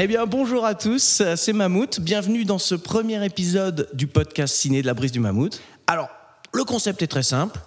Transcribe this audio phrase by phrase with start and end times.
[0.00, 1.98] Eh bien, bonjour à tous, c'est Mammouth.
[1.98, 5.60] Bienvenue dans ce premier épisode du podcast ciné de la brise du Mammouth.
[5.88, 6.08] Alors,
[6.54, 7.58] le concept est très simple.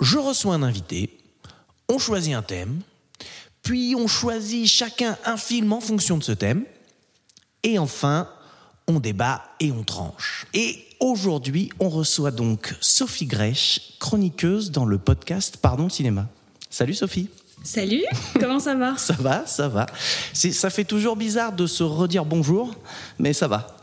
[0.00, 1.18] Je reçois un invité,
[1.90, 2.80] on choisit un thème,
[3.62, 6.64] puis on choisit chacun un film en fonction de ce thème,
[7.62, 8.30] et enfin,
[8.88, 10.46] on débat et on tranche.
[10.54, 16.28] Et aujourd'hui, on reçoit donc Sophie Grèche, chroniqueuse dans le podcast Pardon Cinéma.
[16.70, 17.28] Salut Sophie.
[17.66, 18.02] Salut,
[18.38, 19.86] comment ça va Ça va, ça va.
[20.34, 22.74] Ça fait toujours bizarre de se redire bonjour,
[23.18, 23.78] mais ça va.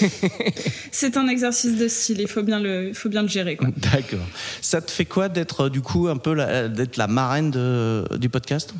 [0.90, 3.58] C'est un exercice de style, il faut bien le, il faut bien le gérer.
[3.76, 4.26] D'accord.
[4.62, 8.30] Ça te fait quoi d'être du coup un peu la, d'être la marraine de- du
[8.30, 8.72] podcast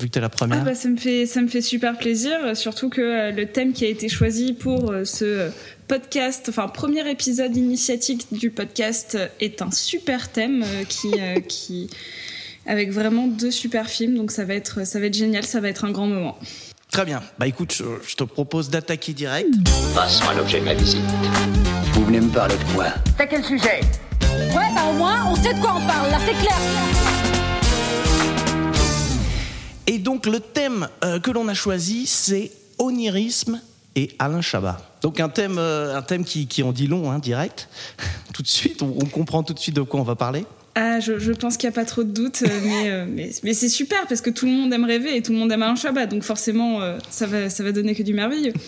[0.00, 0.64] Vu que t'es la Ah première.
[0.64, 3.84] bah, ça, me fait, ça me fait super plaisir, surtout que euh, le thème qui
[3.84, 5.50] a été choisi pour euh, ce
[5.86, 11.38] podcast, enfin premier épisode initiatique du podcast euh, est un super thème euh, qui, euh,
[11.40, 11.90] qui,
[12.66, 15.68] avec vraiment deux super films, donc ça va être, ça va être génial, ça va
[15.68, 16.38] être un grand moment.
[16.90, 17.22] Très bien.
[17.38, 19.48] Bah écoute, je, je te propose d'attaquer direct.
[19.94, 21.00] Passons à l'objet de ma visite.
[21.94, 22.86] Vous venez me parler de quoi?
[24.20, 26.56] Ouais, bah au moins, on sait de quoi on parle, là, c'est clair.
[29.86, 33.60] Et donc le thème euh, que l'on a choisi, c'est onirisme
[33.96, 34.78] et Alain Chabat.
[35.02, 37.68] Donc un thème, euh, un thème qui, qui en dit long, hein, direct.
[38.32, 40.44] tout de suite, on, on comprend tout de suite de quoi on va parler.
[40.74, 43.30] Ah, je, je pense qu'il n'y a pas trop de doute, euh, mais, euh, mais,
[43.42, 45.62] mais c'est super parce que tout le monde aime rêver et tout le monde aime
[45.62, 48.54] Alain Chabat, donc forcément, euh, ça, va, ça va donner que du merveilleux.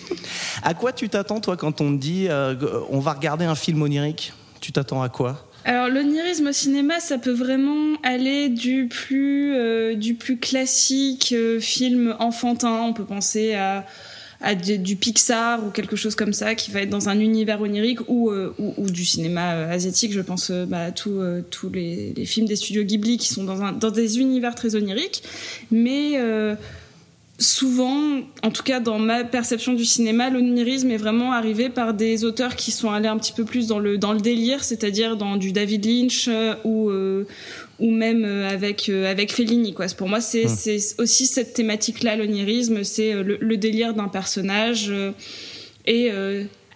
[0.62, 2.54] À quoi tu t'attends toi quand on te dit euh,
[2.88, 4.32] on va regarder un film onirique?
[4.60, 5.46] Tu t'attends à quoi?
[5.64, 12.80] Alors l'onirisme au cinéma, ça peut vraiment aller du plus du plus classique film enfantin.
[12.82, 13.84] On peut penser à
[14.44, 18.00] à du, Pixar ou quelque chose comme ça qui va être dans un univers onirique
[18.08, 20.12] ou euh, ou, du cinéma euh, asiatique.
[20.12, 23.90] Je pense euh, bah, à tous les, films des studios Ghibli qui sont dans dans
[23.90, 25.22] des univers très oniriques,
[25.70, 26.18] mais
[27.38, 32.24] souvent, en tout cas dans ma perception du cinéma, l'onirisme est vraiment arrivé par des
[32.24, 35.36] auteurs qui sont allés un petit peu plus dans le dans le délire, c'est-à-dire dans
[35.36, 36.28] du David Lynch
[36.64, 36.90] ou
[37.78, 39.86] ou même euh, avec euh, avec Fellini quoi.
[39.96, 44.92] Pour moi, c'est c'est aussi cette thématique-là, l'onirisme, c'est euh, le, le délire d'un personnage
[45.86, 46.10] et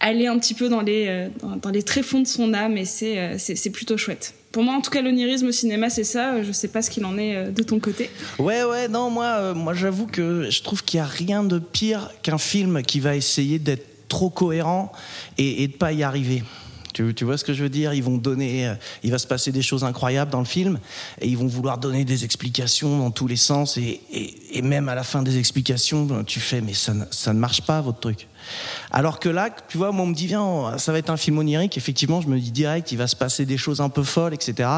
[0.00, 3.38] aller un petit peu dans les dans, dans les tréfonds de son âme et c'est
[3.38, 4.34] c'est plutôt chouette.
[4.50, 6.42] Pour moi, en tout cas, l'onirisme au cinéma, c'est ça.
[6.42, 8.09] Je sais pas ce qu'il en est de ton côté.
[8.38, 11.59] Ouais, ouais, non, moi, euh, moi j'avoue que je trouve qu'il n'y a rien de
[11.59, 14.91] pire qu'un film qui va essayer d'être trop cohérent
[15.36, 16.42] et, et de pas y arriver.
[17.14, 17.94] Tu, vois ce que je veux dire?
[17.94, 20.78] Ils vont donner, euh, il va se passer des choses incroyables dans le film
[21.20, 24.00] et ils vont vouloir donner des explications dans tous les sens et,
[24.62, 28.00] même à la fin des explications, tu fais mais ça, ça ne marche pas votre
[28.00, 28.26] truc.
[28.91, 31.38] Alors que là, tu vois, moi on me dit viens, ça va être un film
[31.38, 31.76] onirique.
[31.76, 34.69] Effectivement, je me dis direct, il va se passer des choses un peu folles, etc.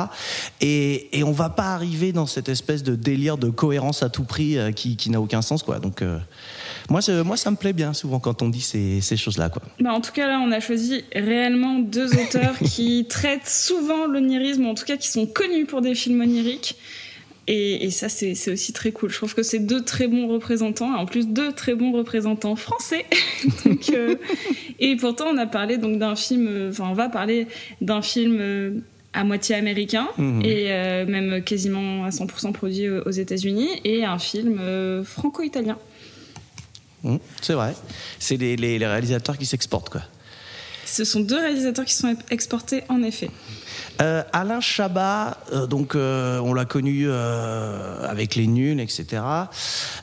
[0.61, 4.25] Et, et on va pas arriver dans cette espèce de délire de cohérence à tout
[4.25, 5.79] prix euh, qui, n'a aucun sens, quoi.
[5.79, 6.19] Donc euh,
[6.89, 9.63] moi, moi, ça me plaît bien souvent quand on dit ces, choses-là, quoi.
[9.81, 14.67] Bah, en tout cas, là, on a choisi réellement deux auteurs qui traitent souvent l'onirisme,
[14.67, 16.77] en tout cas qui sont connus pour des films oniriques.
[17.53, 19.11] Et, et ça, c'est aussi très cool.
[19.11, 23.05] Je trouve que c'est deux très bons représentants, en plus deux très bons représentants français.
[23.65, 24.15] Donc, euh,
[24.79, 27.49] et pourtant, on a parlé donc d'un film, euh, enfin, on va parler
[27.81, 28.71] d'un film euh,
[29.15, 30.43] à moitié américain Mhm.
[30.45, 35.77] et euh, même quasiment à 100% produit aux États-Unis, et un film euh, franco-italien.
[37.03, 37.75] Hum, c'est vrai.
[38.21, 40.03] C'est les, les- les réalisateurs qui s'exportent, quoi.
[40.85, 43.31] Ce sont deux réalisateurs qui sont exportés en effet.
[44.01, 49.23] Euh, Alain Chabat, euh, donc euh, on l'a connu avec les nuls, etc.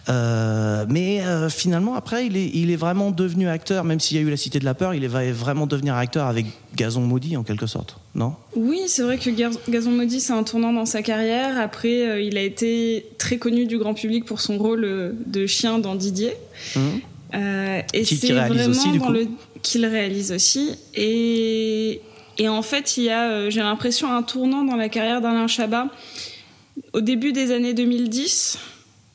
[0.07, 4.29] Mais finalement après, il est, il est vraiment devenu acteur, même s'il y a eu
[4.29, 6.45] la Cité de la peur, il va vraiment devenir acteur avec
[6.75, 8.35] Gazon maudit en quelque sorte, non?
[8.55, 11.59] Oui, c'est vrai que Gaz- Gazon Maudit, c'est un tournant dans sa carrière.
[11.59, 15.95] Après, il a été très connu du grand public pour son rôle de chien dans
[15.95, 16.33] Didier.
[17.33, 19.11] Euh, et c'est réalise vraiment aussi, du dans coup.
[19.11, 19.27] le
[19.61, 20.77] qu'il réalise aussi.
[20.95, 22.01] Et,
[22.37, 25.47] et en fait, il y a, euh, j'ai l'impression, un tournant dans la carrière d'Alain
[25.47, 25.87] Chabat.
[26.93, 28.59] Au début des années 2010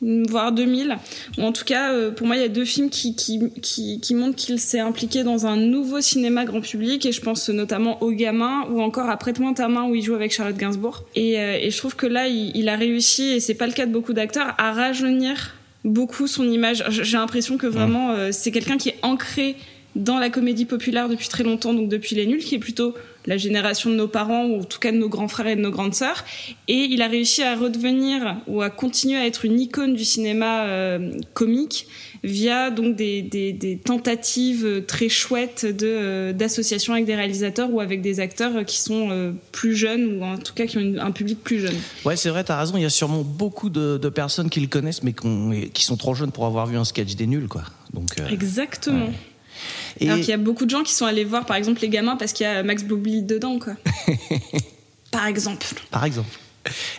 [0.02, 0.96] voire 2000
[1.38, 4.00] ou en tout cas euh, pour moi il y a deux films qui, qui, qui,
[4.00, 8.02] qui montrent qu'il s'est impliqué dans un nouveau cinéma grand public et je pense notamment
[8.02, 11.04] au gamin ou encore à Prête-moi ta main où il joue avec Charlotte Gainsbourg.
[11.14, 13.72] Et, euh, et je trouve que là il, il a réussi et c'est pas le
[13.72, 15.54] cas de beaucoup d'acteurs à rajeunir
[15.84, 16.84] beaucoup son image.
[16.88, 19.56] J'ai l'impression que vraiment euh, c'est quelqu'un qui est ancré
[19.96, 22.94] dans la comédie populaire depuis très longtemps, donc depuis Les Nuls, qui est plutôt
[23.26, 25.60] la génération de nos parents, ou en tout cas de nos grands frères et de
[25.60, 26.24] nos grandes sœurs.
[26.66, 30.64] Et il a réussi à redevenir, ou à continuer à être une icône du cinéma
[30.64, 31.86] euh, comique,
[32.24, 37.80] via donc des, des, des, tentatives très chouettes de euh, d'associations avec des réalisateurs ou
[37.80, 41.10] avec des acteurs qui sont euh, plus jeunes, ou en tout cas qui ont un
[41.10, 41.76] public plus jeune.
[42.04, 44.68] Ouais, c'est vrai, t'as raison, il y a sûrement beaucoup de, de personnes qui le
[44.68, 45.14] connaissent, mais
[45.72, 47.64] qui sont trop jeunes pour avoir vu un sketch des nuls, quoi.
[47.92, 49.06] Donc, Exactement.
[49.06, 49.12] Ouais.
[50.00, 50.08] Et...
[50.08, 52.16] Alors qu'il y a beaucoup de gens qui sont allés voir, par exemple, les gamins
[52.16, 53.74] parce qu'il y a Max Boublil dedans, quoi.
[55.10, 55.66] par exemple.
[55.90, 56.38] Par exemple.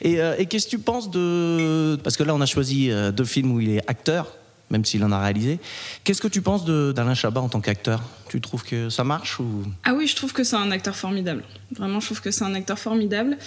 [0.01, 1.97] Et, euh, et qu'est-ce que tu penses de...
[2.03, 4.37] Parce que là, on a choisi euh, deux films où il est acteur,
[4.69, 5.59] même s'il en a réalisé.
[6.03, 8.01] Qu'est-ce que tu penses d'Alain Chabat en tant qu'acteur?
[8.29, 9.63] Tu trouves que ça marche ou...
[9.83, 11.43] Ah oui, je trouve que c'est un acteur formidable.
[11.75, 13.37] Vraiment, je trouve que c'est un acteur formidable.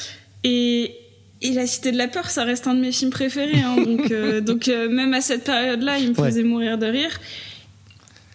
[0.45, 0.95] Et,
[1.43, 3.61] et La Cité de la Peur, ça reste un de mes films préférés.
[3.61, 7.21] Hein, donc, euh, donc euh, même à cette période-là, il me faisait mourir de rire.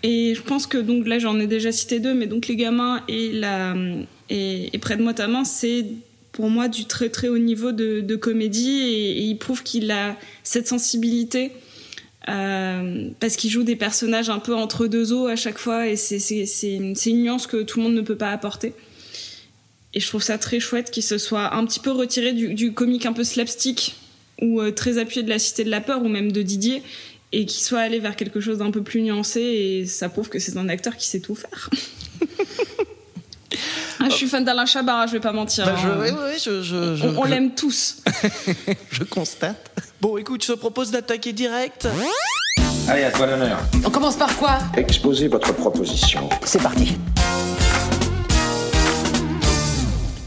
[0.03, 3.03] Et je pense que donc là j'en ai déjà cité deux, mais donc les gamins
[3.07, 3.75] et la
[4.29, 5.85] et, près de moi ta main, c'est
[6.31, 8.81] pour moi du très très haut niveau de, comédie.
[8.81, 11.51] Et, il prouve qu'il a cette sensibilité
[12.29, 15.87] euh, parce qu'il joue des personnages un peu entre deux eaux à chaque fois.
[15.87, 18.73] Et c'est c'est c'est une nuance que tout le monde ne peut pas apporter.
[19.93, 22.73] Et je trouve ça très chouette qu'il se soit un petit peu retiré du, du
[22.73, 23.95] comique un peu slapstick
[24.41, 26.81] ou euh, très appuyé de la Cité de la peur ou même de Didier
[27.33, 30.39] et qui soit allé vers quelque chose d'un peu plus nuancé et ça prouve que
[30.39, 31.69] c'est un acteur qui sait tout faire.
[33.99, 35.65] ah, je suis fan d'Alain Chabat, je vais pas mentir.
[35.65, 35.97] Bah, je, hein.
[36.01, 37.97] oui, oui, je, je, je, on, on l'aime tous.
[38.91, 39.71] je constate.
[40.01, 41.87] Bon, écoute, je te propose d'attaquer direct.
[42.87, 43.59] Allez, à toi l'honneur.
[43.85, 44.59] On commence par quoi?
[44.75, 46.27] Exposez votre proposition.
[46.43, 46.97] C'est parti.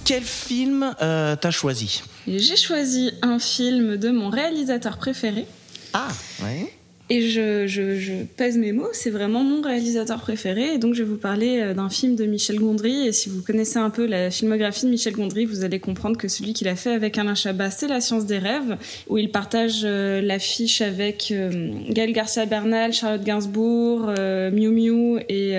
[0.04, 2.02] Quel film euh, t'as choisi?
[2.28, 5.46] J'ai choisi un film de mon réalisateur préféré.
[5.92, 6.08] Ah,
[6.42, 6.68] oui.
[7.14, 10.74] Et je, pèse mes mots, c'est vraiment mon réalisateur préféré.
[10.74, 13.06] Et donc, je vais vous parler d'un film de Michel Gondry.
[13.06, 16.28] Et si vous connaissez un peu la filmographie de Michel Gondry, vous allez comprendre que
[16.28, 18.76] celui qu'il a fait avec Alain Chabat, c'est La science des rêves,
[19.08, 25.20] où il partage euh, l'affiche avec euh, Gaël Garcia Bernal, Charlotte Gainsbourg, euh, Miu Miu
[25.28, 25.56] et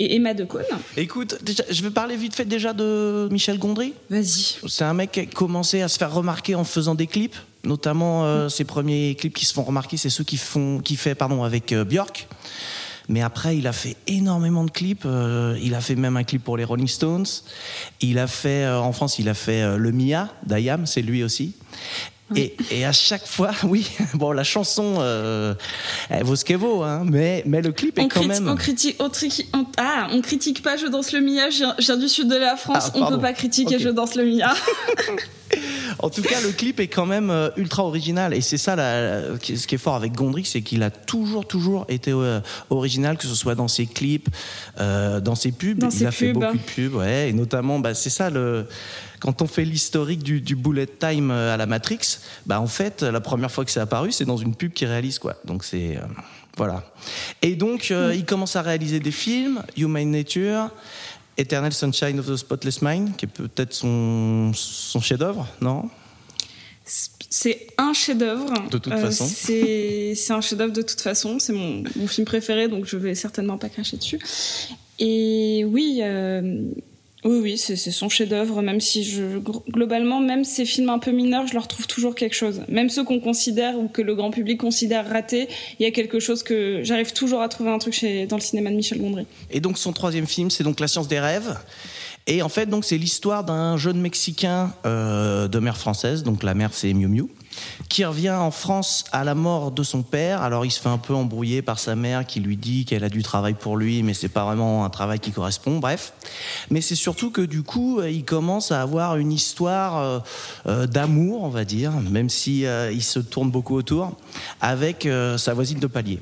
[0.00, 0.64] et Emma Decaune.
[0.96, 3.92] Écoute, déjà, je vais parler vite fait déjà de Michel Gondry.
[4.08, 4.56] Vas-y.
[4.66, 8.24] C'est un mec qui a commencé à se faire remarquer en faisant des clips, notamment
[8.24, 11.44] euh, ses premiers clips qui se font remarquer, c'est ceux qui font, qui fait pardon
[11.44, 12.26] avec euh, Björk.
[13.10, 15.02] Mais après, il a fait énormément de clips.
[15.04, 17.26] Euh, il a fait même un clip pour les Rolling Stones.
[18.00, 21.24] Il a fait, euh, en France, il a fait euh, Le Mia d'Ayam, c'est lui
[21.24, 21.54] aussi.
[22.36, 25.54] Et, et, à chaque fois, oui, bon, la chanson, euh,
[26.08, 28.48] elle vaut ce qu'elle vaut, hein, mais, mais le clip est on quand critique, même.
[28.48, 29.10] On critique, on,
[29.58, 32.56] on, ah, on critique pas Je danse le Mia, je viens, du sud de la
[32.56, 33.78] France, Ah, on peut pas critiquer.
[33.78, 34.54] Je danse le Mia.
[35.98, 38.32] En tout cas, le clip est quand même euh, ultra original.
[38.32, 40.90] Et c'est ça, la- la- qui- ce qui est fort avec Gondry, c'est qu'il a
[40.90, 42.40] toujours, toujours été euh,
[42.70, 44.28] original, que ce soit dans ses clips,
[44.78, 45.78] euh, dans ses pubs.
[45.78, 46.40] Dans il ses a fait pubs.
[46.40, 47.28] beaucoup de pubs, ouais.
[47.30, 48.66] Et notamment, bah, c'est ça, le,
[49.20, 53.02] quand on fait l'historique du, du bullet time euh, à la Matrix, bah, en fait,
[53.02, 55.36] la première fois que c'est apparu, c'est dans une pub qu'il réalise, quoi.
[55.44, 55.96] Donc c'est.
[55.96, 56.00] euh,
[56.56, 56.82] voilà.
[57.42, 60.70] Et donc, euh, il commence à réaliser des films, Human Nature.
[61.38, 65.88] Eternal Sunshine of the Spotless Mind, qui est peut-être son, son chef-d'œuvre, non?
[66.84, 68.52] C'est un chef-d'œuvre.
[68.68, 69.24] De toute façon.
[69.26, 71.38] C'est c'est un chef-d'œuvre de toute façon.
[71.38, 74.18] C'est mon, mon film préféré, donc je vais certainement pas cracher dessus.
[74.98, 76.62] Et oui, euh,
[77.24, 78.62] oui, oui, c'est son chef-d'œuvre.
[78.62, 79.06] Même si
[79.68, 82.62] globalement, même ces films un peu mineurs, je leur trouve toujours quelque chose.
[82.68, 85.48] Même ceux qu'on considère ou que le grand public considère ratés,
[85.78, 88.42] il y a quelque chose que j'arrive toujours à trouver un truc chez, dans le
[88.42, 89.26] cinéma de Michel Gondry.
[89.50, 91.58] Et donc son troisième film, c'est donc La science des rêves.
[92.26, 96.54] Et en fait, donc c'est l'histoire d'un jeune Mexicain euh, de mère française, donc la
[96.54, 97.28] mère c'est Miu Miu,
[97.88, 100.42] qui revient en France à la mort de son père.
[100.42, 103.08] Alors il se fait un peu embrouiller par sa mère qui lui dit qu'elle a
[103.08, 105.78] du travail pour lui, mais c'est pas vraiment un travail qui correspond.
[105.78, 106.12] Bref,
[106.70, 110.18] mais c'est surtout que du coup, euh, il commence à avoir une histoire euh,
[110.66, 114.16] euh, d'amour, on va dire, même si il se tourne beaucoup autour,
[114.60, 116.18] avec sa voisine de palier.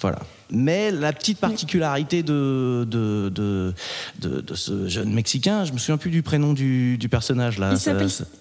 [0.00, 0.18] Voilà.
[0.52, 3.74] Mais la petite particularité de, de, de,
[4.18, 7.72] de, de ce jeune Mexicain, je me souviens plus du prénom du, du personnage là.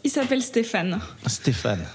[0.04, 1.00] Il s'appelle Stéphane.
[1.28, 1.86] Stéphane.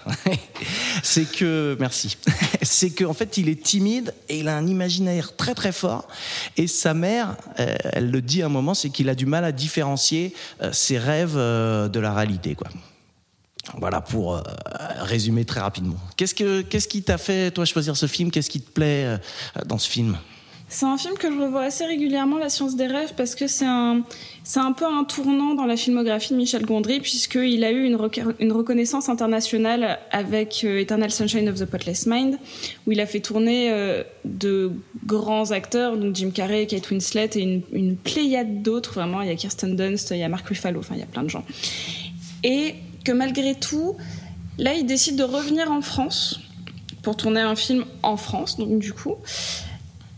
[1.03, 2.17] c'est que, merci.
[2.63, 6.09] c'est qu'en fait, il est timide et il a un imaginaire très très fort.
[6.57, 9.45] Et sa mère, euh, elle le dit à un moment, c'est qu'il a du mal
[9.45, 12.69] à différencier euh, ses rêves euh, de la réalité, quoi.
[13.79, 14.43] Voilà pour euh,
[14.99, 15.97] résumer très rapidement.
[16.17, 18.31] Qu'est-ce que qu'est-ce qui t'a fait toi choisir ce film?
[18.31, 19.19] Qu'est-ce qui te plaît euh,
[19.67, 20.17] dans ce film?
[20.69, 23.67] C'est un film que je revois assez régulièrement, La science des rêves, parce que c'est
[23.67, 24.03] un,
[24.43, 28.53] c'est un peu un tournant dans la filmographie de Michel Gondry, puisqu'il a eu une,
[28.53, 32.39] reconnaissance internationale avec euh, Eternal Sunshine of the Spotless Mind,
[32.87, 33.71] où il a fait tourner
[34.25, 34.73] de
[35.05, 39.21] grands acteurs, donc Jim Carrey, Kate Winslet et une, une pléiade d'autres, vraiment.
[39.21, 41.23] Il y a Kirsten Dunst, il y a Mark Ruffalo, enfin, il y a plein
[41.23, 41.45] de gens.
[42.43, 43.97] Et que malgré tout,
[44.59, 46.41] là, il décide de revenir en France
[47.03, 49.17] pour tourner un film en France, donc du coup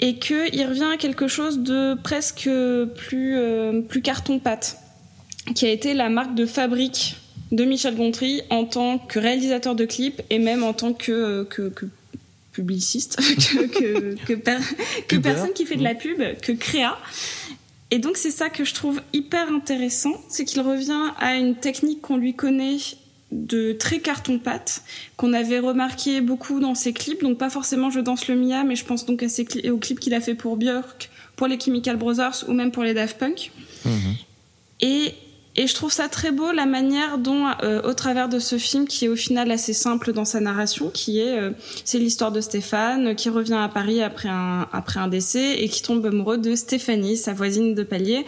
[0.00, 2.48] et qu'il revient à quelque chose de presque
[2.96, 4.78] plus, euh, plus carton-pâte,
[5.54, 7.16] qui a été la marque de fabrique
[7.52, 11.44] de Michel Gondry en tant que réalisateur de clips et même en tant que, euh,
[11.44, 11.72] que,
[12.52, 14.34] publiciste, que, que,
[15.08, 15.98] que personne qui fait de la mmh.
[15.98, 16.98] pub, que créa.
[17.90, 22.02] Et donc c'est ça que je trouve hyper intéressant, c'est qu'il revient à une technique
[22.02, 22.78] qu'on lui connaît
[23.32, 24.82] de très carton-pâte
[25.16, 27.22] qu'on avait remarqué beaucoup dans ses clips.
[27.22, 30.00] Donc pas forcément Je danse le Mia, mais je pense donc à ses aux clips
[30.00, 33.52] qu'il a fait pour Björk, pour les Chemical Brothers ou même pour les Daft Punk.
[33.84, 34.14] Mhm.
[34.80, 35.14] Et
[35.56, 38.86] et je trouve ça très beau la manière dont, euh, au travers de ce film,
[38.86, 41.50] qui est au final assez simple dans sa narration, qui est, euh,
[41.84, 45.82] c'est l'histoire de Stéphane qui revient à Paris après un après un décès et qui
[45.82, 48.26] tombe amoureux de Stéphanie, sa voisine de palier,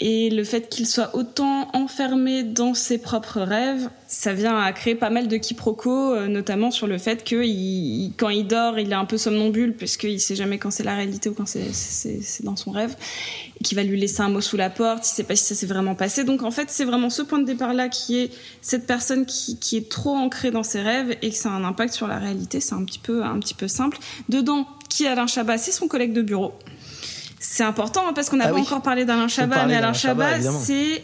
[0.00, 4.94] et le fait qu'il soit autant enfermé dans ses propres rêves, ça vient à créer
[4.94, 8.92] pas mal de quiproquos, euh, notamment sur le fait que il, quand il dort, il
[8.92, 12.54] est un peu somnambule, puisqu'il sait jamais quand c'est la réalité ou quand c'est dans
[12.54, 12.94] son rêve,
[13.60, 15.54] et qu'il va lui laisser un mot sous la porte, il sait pas si ça
[15.54, 16.24] s'est vraiment passé.
[16.24, 18.30] Donc en fait, c'est vraiment ce point de départ-là qui est
[18.62, 21.64] cette personne qui, qui est trop ancrée dans ses rêves et que ça a un
[21.64, 22.60] impact sur la réalité.
[22.60, 23.98] C'est un petit peu, un petit peu simple.
[24.28, 25.58] Dedans, qui est Alain Chabat?
[25.58, 26.54] C'est son collègue de bureau
[27.40, 30.40] c'est important hein, parce qu'on n'a ah pas encore parlé d'Alain Chabat, mais Alain Chabat,
[30.40, 31.02] c'est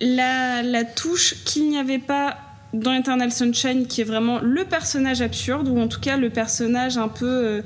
[0.00, 2.36] la, la touche qu'il n'y avait pas
[2.74, 6.98] dans Eternal Sunshine, qui est vraiment le personnage absurde, ou en tout cas le personnage
[6.98, 7.62] un peu, euh,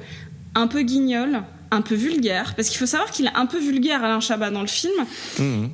[0.54, 1.42] un peu guignol,
[1.73, 4.61] un peu vulgaire, parce qu'il faut savoir qu'il est un peu vulgaire Alain Chabat dans
[4.61, 4.95] le film.
[5.38, 5.71] Mhm.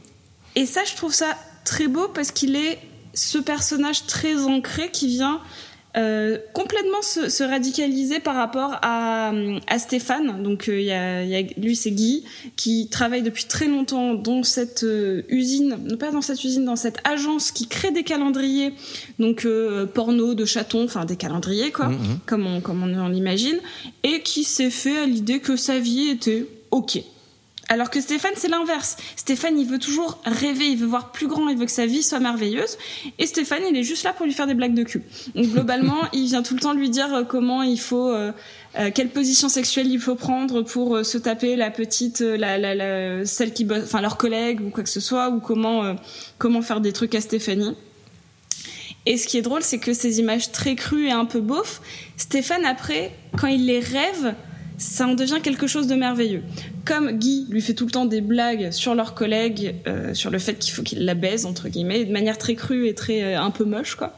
[0.54, 2.78] Et ça, je trouve ça très beau parce qu'il est
[3.14, 5.40] ce personnage très ancré qui vient
[5.96, 9.32] euh, complètement se, radicaliser par rapport à,
[9.66, 10.42] à Stéphane.
[10.42, 12.24] Donc euh, il y, a, y, a, lui c'est Guy
[12.56, 16.76] qui travaille depuis très longtemps dans cette euh, usine, non pas dans cette usine, dans
[16.76, 18.74] cette agence qui crée des calendriers,
[19.18, 19.46] donc
[19.94, 22.18] porno de chatons, enfin des calendriers quoi, mm-hmm.
[22.26, 23.58] comme on comme on l'imagine,
[24.02, 27.02] et qui s'est fait à l'idée que sa vie était ok.
[27.70, 28.96] Alors que Stéphane, c'est l'inverse.
[29.14, 32.02] Stéphane, il veut toujours rêver, il veut voir plus grand, il veut que sa vie
[32.02, 32.78] soit merveilleuse.
[33.18, 35.02] Et Stéphane, il est juste là pour lui faire des blagues de cul.
[35.34, 38.32] Donc globalement, il vient tout le temps lui dire euh, comment il faut, euh,
[38.78, 43.66] euh, quelle position sexuelle il faut prendre pour se taper la petite, la, celle qui
[43.70, 45.94] enfin leur collègue ou quoi que ce soit, ou comment,
[46.38, 47.74] comment faire des trucs à Stéphanie.
[49.04, 51.80] Et ce qui est drôle, c'est que ces images très crues et un peu beaufs,
[52.16, 54.34] Stéphane, après, quand il les rêve,
[54.78, 56.42] ça en devient quelque chose de merveilleux.
[56.84, 60.38] Comme Guy lui fait tout le temps des blagues sur leurs collègues, euh, sur le
[60.38, 63.42] fait qu'il faut qu'il la baise entre guillemets, de manière très crue et très euh,
[63.42, 64.16] un peu moche quoi.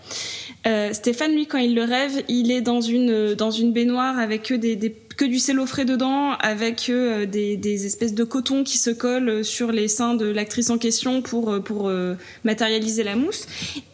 [0.67, 4.52] Euh, Stéphane lui quand il le rêve, il est dans une dans une baignoire avec
[4.52, 9.71] des, des que frais dedans, avec euh, des, espèces de coton qui se collent sur
[9.71, 11.93] les seins de l'actrice en question pour, euh, pour
[12.45, 13.47] matérialiser la mousse.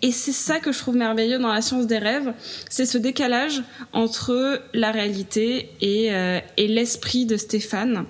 [0.03, 2.33] Et c'est ça que je trouve merveilleux dans la science des rêves,
[2.71, 6.11] c'est ce décalage entre la réalité et,
[6.57, 8.05] et l'esprit de Stéphane.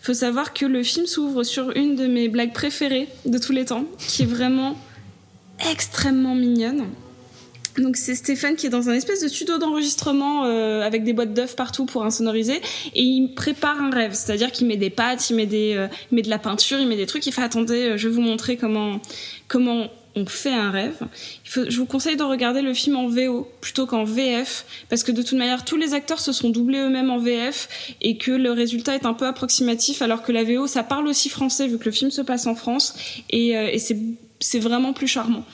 [0.00, 3.66] Faut savoir que le film s'ouvre sur une de mes blagues préférées de tous les
[3.66, 4.78] temps, qui est vraiment
[5.70, 6.86] extrêmement mignonne.
[7.78, 11.34] Donc c'est Stéphane qui est dans un espèce de studio d'enregistrement euh, avec des boîtes
[11.34, 12.60] d'œufs partout pour insonoriser
[12.94, 16.22] et il prépare un rêve, c'est-à-dire qu'il met des pâtes, il met des, euh, met
[16.22, 17.26] de la peinture, il met des trucs.
[17.26, 19.00] Il fait attendez, euh, je vais vous montrer comment
[19.48, 20.96] comment on fait un rêve.
[21.44, 25.02] Il faut, je vous conseille de regarder le film en VO plutôt qu'en VF parce
[25.02, 28.30] que de toute manière tous les acteurs se sont doublés eux-mêmes en VF et que
[28.30, 31.76] le résultat est un peu approximatif alors que la VO ça parle aussi français vu
[31.76, 32.94] que le film se passe en France
[33.28, 33.98] et, et c'est
[34.40, 35.44] c'est vraiment plus charmant.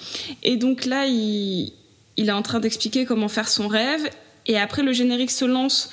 [0.42, 1.72] Et donc là, il,
[2.16, 4.08] il est en train d'expliquer comment faire son rêve.
[4.46, 5.90] Et après, le générique se lance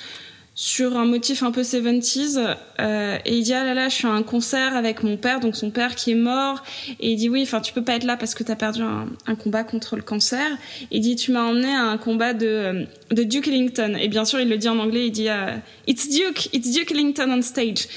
[0.54, 4.06] sur un motif un peu 70s euh, et il dit ah là là je suis
[4.06, 6.62] à un concert avec mon père donc son père qui est mort.
[6.98, 8.82] Et il dit oui enfin tu peux pas être là parce que tu as perdu
[8.82, 10.46] un, combat contre le cancer.
[10.90, 13.96] Et il dit tu m'as emmené à un combat de euh, de Duke Ellington.
[13.98, 16.90] Et bien sûr il le dit en anglais il dit uh, it's Duke it's Duke
[16.90, 17.88] Ellington on stage.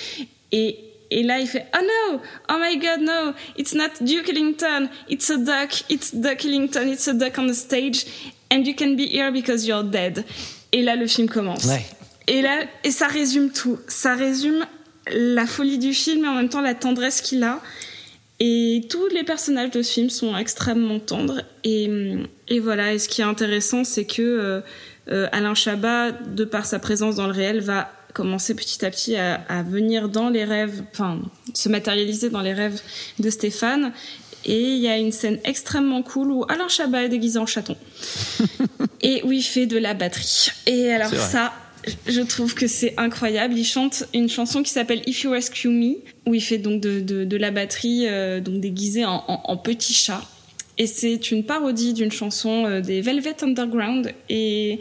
[0.53, 0.77] Et
[1.13, 5.29] et là, il fait Oh no, oh my god, no, it's not Duke Ellington, it's
[5.29, 8.05] a duck, it's Duke Ellington, it's a duck on the stage,
[8.51, 10.25] and you can be here because you're dead.
[10.71, 11.67] Et là, le film commence.
[12.27, 13.77] Et là, et ça résume tout.
[13.87, 14.65] Ça résume
[15.11, 17.61] la folie du film et en même temps la tendresse qu'il a.
[18.39, 21.43] Et tous les personnages de ce film sont extrêmement tendres.
[21.63, 21.89] Et,
[22.47, 22.93] et voilà.
[22.93, 24.61] Et ce qui est intéressant, c'est que euh,
[25.09, 29.15] euh Alain Chabat, de par sa présence dans le réel, va commencer petit à petit
[29.15, 31.19] à, à venir dans les rêves, enfin
[31.53, 32.81] se matérialiser dans les rêves
[33.19, 33.91] de Stéphane.
[34.45, 37.77] Et il y a une scène extrêmement cool où Alain Chabat est déguisé en chaton
[39.01, 40.49] et où il fait de la batterie.
[40.67, 41.53] Et alors ça,
[42.07, 43.57] je trouve que c'est incroyable.
[43.57, 46.99] Il chante une chanson qui s'appelle If You Rescue Me, où il fait donc de,
[46.99, 50.21] de, de la batterie euh, donc déguisé en, en, en petit chat.
[50.77, 54.11] Et c'est une parodie d'une chanson euh, des Velvet Underground.
[54.29, 54.79] Et,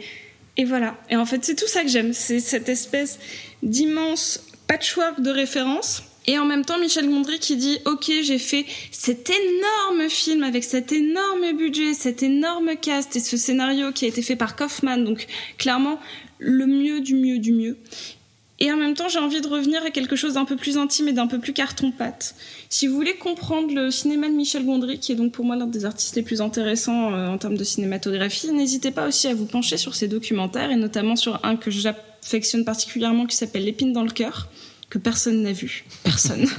[0.57, 0.97] et voilà.
[1.09, 2.13] Et en fait, c'est tout ça que j'aime.
[2.13, 3.19] C'est cette espèce
[3.63, 6.03] d'immense patchwork de références.
[6.25, 10.63] Et en même temps, Michel Gondry qui dit Ok, j'ai fait cet énorme film avec
[10.63, 14.97] cet énorme budget, cet énorme cast et ce scénario qui a été fait par Kaufman.
[14.97, 15.99] Donc, clairement,
[16.39, 17.77] le mieux du mieux du mieux.
[18.59, 21.07] Et en même temps, j'ai envie de revenir à quelque chose d'un peu plus intime
[21.07, 22.35] et d'un peu plus carton-pâte.
[22.69, 25.67] Si vous voulez comprendre le cinéma de Michel Gondry, qui est donc pour moi l'un
[25.67, 29.45] des artistes les plus intéressants euh, en termes de cinématographie, n'hésitez pas aussi à vous
[29.45, 34.03] pencher sur ses documentaires, et notamment sur un que j'affectionne particulièrement qui s'appelle L'épine dans
[34.03, 34.47] le cœur,
[34.89, 35.85] que personne n'a vu.
[36.03, 36.47] Personne.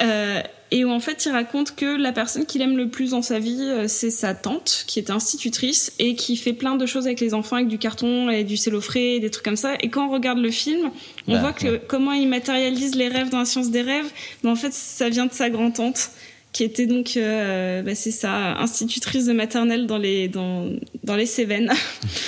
[0.00, 0.42] Euh,
[0.74, 3.38] et où en fait il raconte que la personne qu'il aime le plus dans sa
[3.38, 7.20] vie, euh, c'est sa tante, qui est institutrice et qui fait plein de choses avec
[7.20, 9.76] les enfants, avec du carton et du cellophane, des trucs comme ça.
[9.80, 10.90] Et quand on regarde le film,
[11.28, 14.10] on Bah, voit que comment il matérialise les rêves dans la science des rêves.
[14.42, 16.10] Mais en fait, ça vient de sa grand-tante
[16.52, 20.68] qui était donc, euh, bah, c'est ça, institutrice de maternelle dans les, dans,
[21.04, 21.72] dans les Cévennes.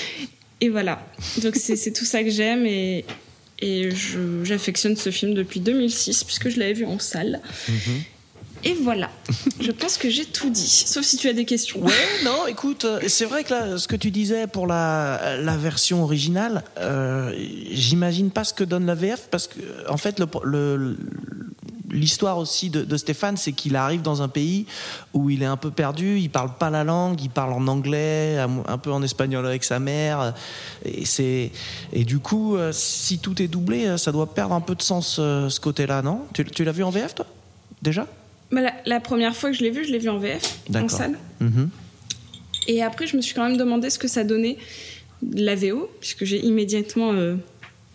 [0.61, 1.05] et voilà.
[1.43, 3.05] Donc c'est tout ça que j'aime et,
[3.59, 3.89] et
[4.45, 7.41] j'affectionne ce film depuis 2006 puisque je l'avais vu en salle.
[8.65, 9.11] Et voilà.
[9.61, 10.67] je pense que j'ai tout dit.
[10.87, 11.81] Sauf si tu as des questions.
[11.81, 11.93] Ouais,
[12.25, 16.03] non, écoute, euh, c'est vrai que là, ce que tu disais pour la, la version
[16.03, 17.33] originale, euh,
[17.71, 19.59] j'imagine pas ce que donne la VF parce que,
[19.89, 20.97] en fait, le- le-
[21.91, 24.67] l'histoire aussi de, de Stéphane, c'est qu'il arrive dans un pays
[25.15, 28.39] où il est un peu perdu, il parle pas la langue, il parle en anglais,
[28.39, 30.35] un peu en espagnol avec sa mère,
[30.85, 31.53] et c'est
[31.93, 34.83] et du coup, euh, si tout est doublé, euh, ça doit perdre un peu de
[34.83, 36.23] sens euh, ce côté-là, non?
[36.35, 37.27] Tu, tu l'as vu en VF toi?
[37.81, 38.07] Déjà?
[38.51, 40.89] Bah, la, la première fois que je l'ai vu, je l'ai vu en VF, en
[40.89, 41.19] salle.
[41.41, 41.71] Mhm.
[42.69, 44.59] Et après, je me suis quand même demandé ce que ça donnait
[45.23, 47.37] de la VO, puisque j'ai immédiatement euh,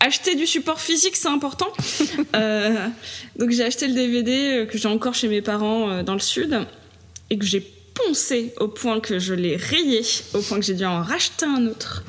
[0.02, 1.68] acheté du support physique, c'est important.
[2.34, 2.88] Euh,
[3.36, 6.20] donc j'ai acheté le DVD euh, que j'ai encore chez mes parents euh, dans le
[6.20, 6.60] sud
[7.28, 10.00] et que j'ai poncé au point que je l'ai rayé,
[10.32, 12.04] au point que j'ai dû en racheter un autre.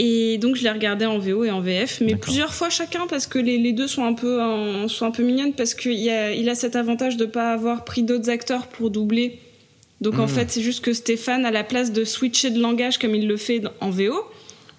[0.00, 3.26] Et donc je l'ai regardé en VO et en VF, mais plusieurs fois chacun parce
[3.26, 4.38] que les, les deux sont un peu
[4.86, 8.04] sont un peu mignonnes parce qu'il a, il a cet avantage de pas avoir pris
[8.04, 9.40] d'autres acteurs pour doubler.
[10.00, 10.28] Donc en Mm.
[10.28, 13.36] fait c'est juste que Stéphane à la place de switcher de langage comme il le
[13.36, 14.14] fait en VO,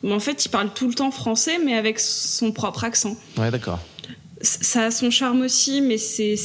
[0.04, 3.18] mais en fait il parle tout le temps français mais avec son propre accent.
[3.38, 3.80] Ouais, d'accord.
[4.42, 6.36] Ça a son charme aussi, mais c'est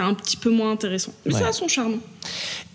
[0.00, 1.12] un petit peu moins intéressant.
[1.26, 1.40] Mais Ouais.
[1.40, 1.98] ça a son charme.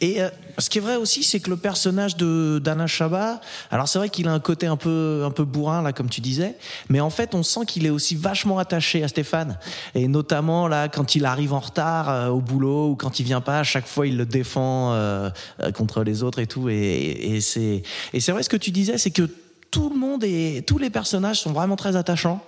[0.01, 3.39] Et euh, ce qui est vrai aussi, c'est que le personnage de d'Alain Chabat,
[3.71, 6.19] alors c'est vrai qu'il a un côté un peu un peu bourrin là, comme tu
[6.21, 6.55] disais,
[6.89, 9.57] mais en fait, on sent qu'il est aussi vachement attaché à Stéphane,
[9.95, 13.41] et notamment là quand il arrive en retard euh, au boulot ou quand il vient
[13.41, 15.29] pas, à chaque fois il le défend euh,
[15.73, 17.81] contre les autres et tout, et, et c'est
[18.13, 19.27] et c'est vrai ce que tu disais, c'est que
[19.71, 22.43] tout le monde et tous les personnages sont vraiment très attachants.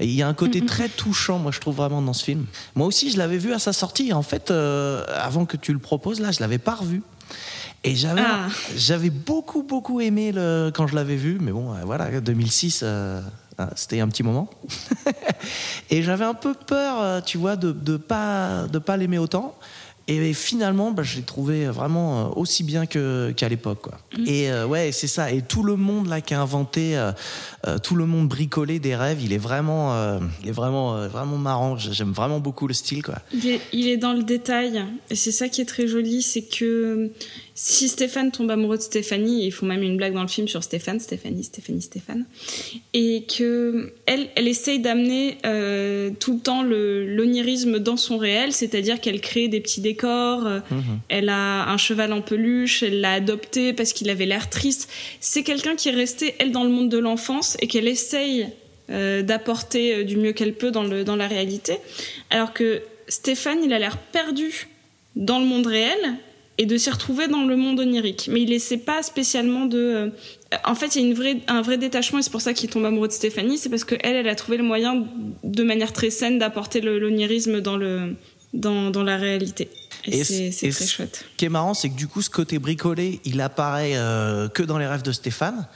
[0.00, 2.46] Et il y a un côté très touchant, moi je trouve vraiment dans ce film.
[2.74, 4.12] Moi aussi, je l'avais vu à sa sortie.
[4.12, 7.02] En fait, euh, avant que tu le proposes, là, je l'avais pas revu.
[7.84, 8.46] Et j'avais, Ah.
[8.76, 11.38] j'avais beaucoup, beaucoup aimé le, quand je l'avais vu.
[11.40, 13.20] Mais bon, euh, voilà, 2006, euh,
[13.58, 14.48] ah, c'était un petit moment.
[15.90, 19.56] et j'avais un peu peur, tu vois, de de pas, de pas l'aimer autant.
[20.08, 23.82] Et finalement, bah, je l'ai trouvé vraiment euh, aussi bien qu'à l'époque.
[23.82, 23.98] Quoi.
[24.26, 25.30] Et euh, ouais, c'est ça.
[25.30, 27.12] Et tout le monde là qui a inventé, euh,
[27.78, 31.76] tout le monde bricolé des rêves, il est vraiment, euh, il est vraiment, vraiment marrant.
[31.76, 33.16] J'aime vraiment beaucoup le style, quoi.
[33.32, 34.84] Il est, il est dans le détail.
[35.10, 37.10] Et c'est ça qui est très joli, c'est que
[37.54, 40.62] si Stéphane tombe amoureux de Stéphanie, ils font même une blague dans le film sur
[40.62, 42.24] Stéphane, Stéphanie, Stéphanie, Stéphane,
[42.94, 48.52] et que elle, elle essaye d'amener euh, tout le temps le l'onirisme dans son réel,
[48.52, 50.60] c'est-à-dire qu'elle crée des petits décors, euh,
[51.08, 54.88] elle a un cheval en peluche, elle l'a adopté parce qu'il avait l'air triste.
[55.20, 58.48] C'est quelqu'un qui est resté, elle, dans le monde de l'enfance et qu'elle essaye
[58.90, 61.76] euh, d'apporter du mieux qu'elle peut dans, le, dans la réalité.
[62.30, 64.68] Alors que Stéphane, il a l'air perdu
[65.16, 66.16] dans le monde réel
[66.58, 68.28] et de s'y retrouver dans le monde onirique.
[68.30, 69.78] Mais il essaie pas spécialement de...
[69.78, 70.08] euh,
[70.64, 72.68] En fait, il y a une vraie, un vrai détachement et c'est pour ça qu'il
[72.68, 73.58] tombe amoureux de Stéphanie.
[73.58, 75.04] C'est parce qu'elle, elle a trouvé le moyen,
[75.44, 78.16] de manière très saine, d'apporter l'onirisme dans, le,
[78.52, 79.68] dans, dans la réalité.
[80.04, 81.24] Et, c'est très chouette.
[81.32, 84.62] Ce qui est marrant, c'est que du coup, ce côté bricolé, il apparaît euh, que
[84.62, 85.66] dans les rêves de Stéphane.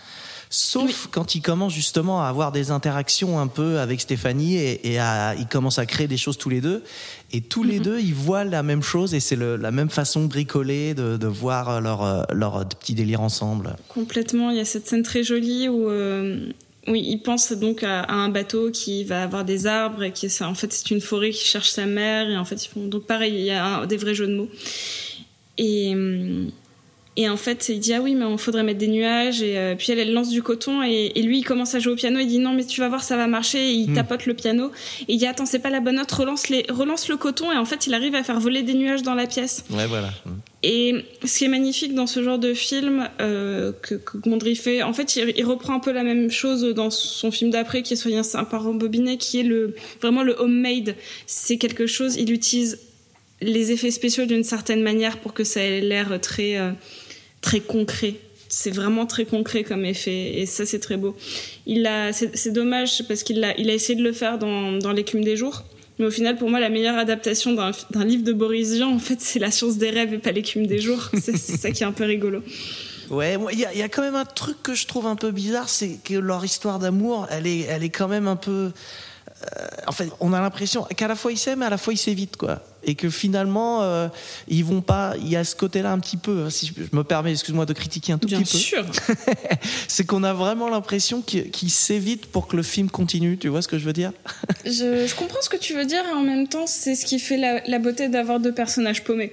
[0.49, 4.99] Sauf quand il commence justement à avoir des interactions un peu avec Stéphanie et, et
[4.99, 6.83] à, ils commencent à créer des choses tous les deux.
[7.33, 10.29] Et tous les deux, ils voient la même chose et c'est la même façon de
[10.29, 13.75] bricoler, de, de voir leur, euh, leur petit délire ensemble.
[13.89, 14.51] Complètement.
[14.51, 16.47] Il y a cette scène très jolie où, euh,
[16.87, 20.29] Oui, il pense donc à, à, un bateau qui va avoir des arbres et qui
[20.41, 23.07] en fait c'est une forêt qui cherche sa mère et en fait ils font donc
[23.07, 24.49] pareil il y a un, des vrais jeux de mots
[25.59, 26.51] et hum,
[27.19, 29.41] et en fait, il dit ah oui, mais on faudrait mettre des nuages.
[29.41, 31.95] Et euh, puis elle, elle lance du coton et, et, lui, il commence à jouer
[31.95, 32.19] au piano.
[32.21, 33.71] Il dit non, mais tu vas voir, ça va marcher.
[33.71, 33.95] Et il mm.
[33.95, 34.71] tapote le piano.
[35.09, 36.13] Et il dit attends, c'est pas la bonne note.
[36.13, 37.51] Relance les, relance le coton.
[37.51, 39.65] Et en fait, il arrive à faire voler des nuages dans la pièce.
[39.71, 40.09] Ouais, voilà.
[40.27, 40.31] Mm.
[40.63, 44.83] Et ce qui est magnifique dans ce genre de film euh, que, que Gondry fait,
[44.83, 47.95] en fait, il, il, reprend un peu la même chose dans son film d'après, qui
[47.95, 50.97] est Soyez un parent bobinet, qui est le vraiment le homemade.
[51.27, 52.17] C'est quelque chose.
[52.17, 52.79] Il utilise
[53.41, 56.73] les effets spéciaux d'une certaine manière pour que ça ait l'air très euh,
[57.41, 58.15] très concret.
[58.49, 61.17] C'est vraiment très concret comme effet et ça c'est très beau.
[61.67, 64.93] Il a, c'est dommage parce qu'il a, il a essayé de le faire dans, dans
[64.93, 65.65] l'écume des jours.
[65.99, 69.19] Mais au final, pour moi, la meilleure adaptation d'un livre de Boris Vian, en fait,
[69.21, 71.11] c'est La science des rêves et pas l'écume des jours.
[71.15, 72.43] C'est ça qui est un peu rigolo.
[73.09, 75.69] Ouais, il y, y, a quand même un truc que je trouve un peu bizarre,
[75.69, 78.73] c'est que leur histoire d'amour, elle est, elle est quand même un peu
[79.87, 82.37] en fait, on a l'impression qu'à la fois ils s'aiment, à la fois ils s'évitent,
[82.37, 82.61] quoi.
[82.85, 84.09] Et que finalement, euh,
[84.49, 85.15] ils vont pas.
[85.21, 87.73] Il y a ce côté-là un petit peu, hein, si je me permets, excuse-moi de
[87.73, 88.59] critiquer un tout Bien petit peu.
[88.59, 88.85] sûr.
[89.89, 93.39] c'est qu'on a vraiment l'impression qu'ils s'évitent pour que le film continue.
[93.39, 94.13] Tu vois ce que je veux dire?
[94.65, 97.19] Je, je, comprends ce que tu veux dire, et en même temps, c'est ce qui
[97.19, 99.33] fait la, la beauté d'avoir deux personnages paumés.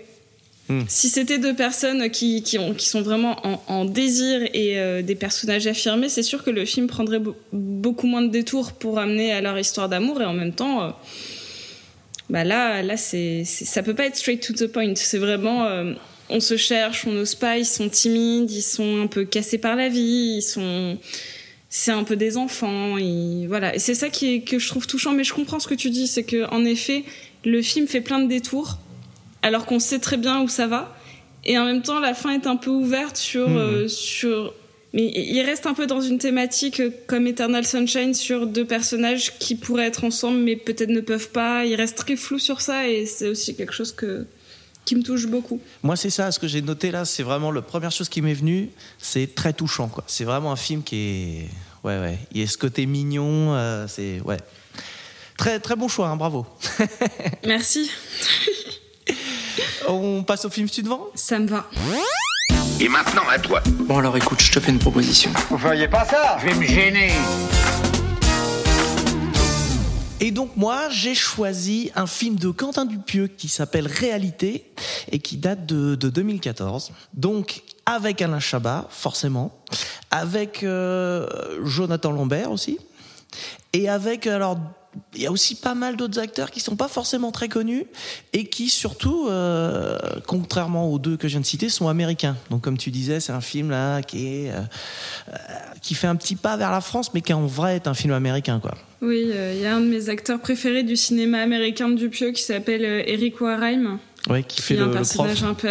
[0.70, 0.84] Hmm.
[0.88, 3.36] Si c'était deux personnes qui, qui, ont, qui sont vraiment
[3.70, 8.08] en, désir et euh, des personnages affirmés, c'est sûr que le film prendrait be beaucoup
[8.08, 10.90] moins de détours pour amener à leur histoire d'amour et en même temps, euh,
[12.30, 14.94] bah là, là c'est, ça peut pas être straight to the point.
[14.96, 15.94] C'est vraiment, euh,
[16.30, 19.76] on se cherche, on n'ose pas, ils sont timides, ils sont un peu cassés par
[19.76, 20.98] la vie, ils sont,
[21.70, 23.76] c'est un peu des enfants, et voilà.
[23.76, 26.08] Et c'est ça qui que je trouve touchant, mais je comprends ce que tu dis,
[26.08, 27.04] c'est que en effet,
[27.44, 28.78] le film fait plein de détours
[29.44, 30.96] alors qu'on sait très bien où ça va.
[31.46, 33.58] Et en même temps, la fin est un peu ouverte sur, mmh.
[33.58, 34.54] euh, sur.
[34.94, 39.56] Mais il reste un peu dans une thématique comme Eternal Sunshine sur deux personnages qui
[39.56, 41.66] pourraient être ensemble mais peut-être ne peuvent pas.
[41.66, 44.28] Il reste très flou sur ça et c'est aussi quelque chose que,
[44.86, 45.60] qui me touche beaucoup.
[45.82, 48.36] Moi, c'est ça, ce que j'ai noté là, c'est vraiment la première chose qui m'est
[48.36, 49.88] venue, c'est très touchant.
[49.88, 50.04] quoi.
[50.08, 51.50] C'est vraiment un film qui est.
[51.84, 52.20] Ouais, ouais.
[52.32, 54.22] Il y a ce côté mignon, euh, c'est.
[54.22, 54.38] Ouais.
[55.38, 56.46] Très, très bon choix, hein, bravo.
[57.46, 57.90] Merci.
[59.88, 61.70] On passe au film suivant Ça me va.
[62.80, 63.62] Et maintenant, à toi.
[63.82, 65.32] Bon, alors écoute, je te fais une proposition.
[65.50, 66.38] Vous feriez pas ça?
[66.42, 67.12] Je vais me gêner.
[70.20, 74.72] Et donc moi, j'ai choisi un film de Quentin Dupieux qui s'appelle Réalité
[75.12, 76.92] et qui date de, de, 2014.
[77.14, 79.52] Donc avec Alain Chabat, forcément,
[80.12, 81.28] avec euh,
[81.66, 82.80] Jonathan Lambert aussi,
[83.74, 84.58] et avec alors
[85.16, 87.86] il y a aussi pas mal d'autres acteurs qui sont pas forcément très connus
[88.34, 92.36] et qui surtout, euh, contrairement aux deux que je viens de citer, sont américains.
[92.50, 94.62] Donc comme tu disais, c'est un film là qui est euh,
[95.82, 98.14] qui fait un petit pas vers la France, mais qui en vrai est un film
[98.14, 98.76] américain, quoi.
[99.02, 102.32] Oui, il euh, y a un de mes acteurs préférés du cinéma américain de Dupieux
[102.32, 104.00] qui s'appelle euh, Eric Wareheim.
[104.30, 105.68] Ouais, qui fait le, un personnage le un peu,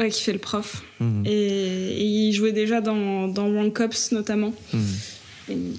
[0.00, 0.82] ouais, qui fait le prof.
[1.00, 1.22] Mmh.
[1.24, 4.52] Et, et, il jouait déjà dans dans One Cops notamment.
[4.72, 4.78] Mmh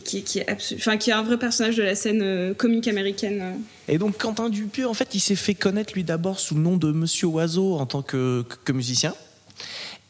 [0.04, 3.62] qui, qui, est enfin, qui est un vrai personnage de la scène euh, comique américaine.
[3.88, 6.78] Et donc Quentin Dupieux, en fait, il s'est fait connaître lui d'abord sous le nom
[6.78, 9.14] de Monsieur Oiseau en tant que, musicien.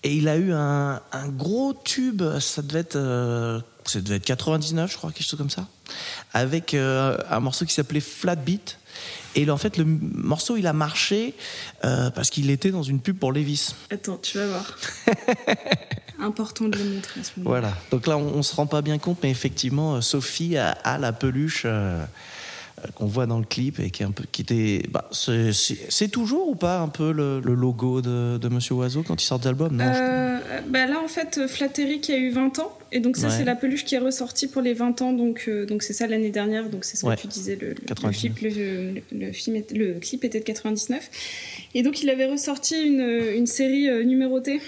[0.03, 4.25] Et il a eu un, un, gros tube, ça devait être, euh, ça devait être
[4.25, 5.67] 99, je crois, quelque chose comme ça,
[6.31, 8.77] avec euh, un morceau qui s'appelait Flat Beat.
[9.35, 11.35] Et en fait, le morceau, il a marché
[11.85, 13.75] euh, parce qu'il était dans une pub pour Levis.
[13.89, 14.77] Attends, tu vas voir.
[16.19, 17.49] Important de le montrer à ce moment.
[17.49, 17.73] Voilà.
[17.91, 21.13] Donc là, on, on se rend pas bien compte, mais effectivement, Sophie a, a la
[21.13, 21.63] peluche.
[21.65, 22.03] Euh,
[22.95, 26.49] qu'on voit dans le clip et qui est un peu qui était bah, c'est toujours
[26.49, 29.75] ou pas un peu le, le logo de, de, Monsieur Oiseau quand il sort d'album
[29.75, 33.27] non euh, bah là en fait Flattery qui a eu 20 ans et donc ça
[33.27, 33.33] ouais.
[33.35, 36.07] c'est la peluche qui est ressortie pour les 20 ans donc euh, donc c'est ça
[36.07, 39.99] l'année dernière donc c'est ce que tu disais le, le, le clip le, film le
[39.99, 41.09] clip était de 99
[41.73, 43.01] et donc il avait ressorti une,
[43.35, 44.61] une série euh, numérotée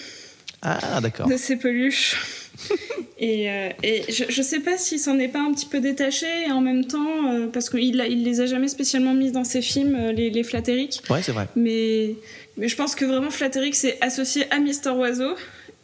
[0.62, 1.28] ah d'accord.
[1.28, 2.17] de ces peluches.
[3.24, 6.26] Et, euh, et je, je sais pas s'il s'en est pas un petit peu détaché
[6.47, 9.62] et en même temps euh, parce qu'il il les a jamais spécialement mis dans ses
[9.62, 11.04] films euh, les, les Flatteric.
[11.08, 11.47] Ouais c'est vrai.
[11.56, 12.15] Mais
[12.58, 15.36] mais je pense que vraiment Flatteric c'est associé à Mister Oiseau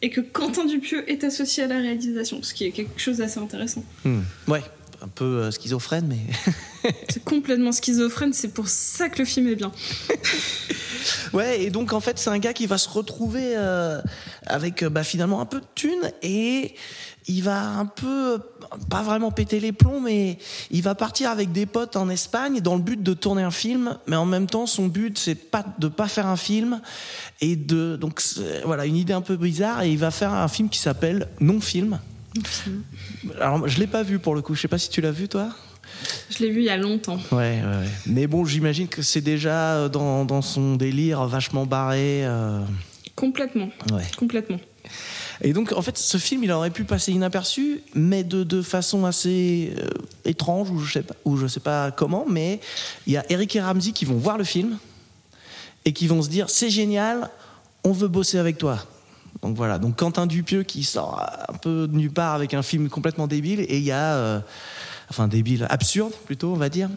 [0.02, 3.38] et que Quentin Dupieux est associé à la réalisation ce qui est quelque chose d'assez
[3.38, 3.84] intéressant.
[4.04, 4.22] Hmm.
[4.48, 4.62] ouais
[5.00, 9.70] un peu schizophrène mais c'est complètement schizophrène c'est pour ça que le film est bien
[11.32, 14.00] Ouais, et donc en fait, c'est un gars qui va se retrouver euh,
[14.46, 16.74] avec euh, bah, finalement un peu de thunes et
[17.26, 18.40] il va un peu,
[18.88, 20.38] pas vraiment péter les plombs, mais
[20.70, 23.98] il va partir avec des potes en Espagne dans le but de tourner un film,
[24.06, 26.80] mais en même temps, son but, c'est pas de pas faire un film
[27.42, 27.96] et de.
[27.96, 28.22] Donc
[28.64, 32.00] voilà, une idée un peu bizarre et il va faire un film qui s'appelle Non-Film.
[33.40, 34.54] Alors, je l'ai pas vu pour le coup.
[34.54, 35.50] Je sais pas si tu l'as vu, toi?
[36.30, 37.18] Je l'ai vu il y a longtemps.
[37.32, 37.88] Ouais, ouais.
[38.06, 42.24] Mais bon, j'imagine que c'est déjà euh, dans, dans, son délire vachement barré.
[42.24, 42.60] Euh...
[43.14, 43.70] Complètement.
[43.92, 44.04] Ouais.
[44.16, 44.60] Complètement.
[45.40, 49.04] Et donc, en fait, ce film, il aurait pu passer inaperçu, mais de, de façon
[49.04, 49.88] assez euh,
[50.24, 52.24] étrange, ou je sais pas, ou je sais pas comment.
[52.28, 52.60] Mais
[53.06, 54.78] il y a Eric et Ramsey qui vont voir le film
[55.84, 57.30] et qui vont se dire c'est génial,
[57.84, 58.78] on veut bosser avec toi.
[59.42, 62.88] Donc voilà, donc Quentin Dupieux qui sort un peu de nulle part avec un film
[62.88, 64.40] complètement débile, et il y a, euh,
[65.10, 66.88] enfin débile, absurde plutôt, on va dire.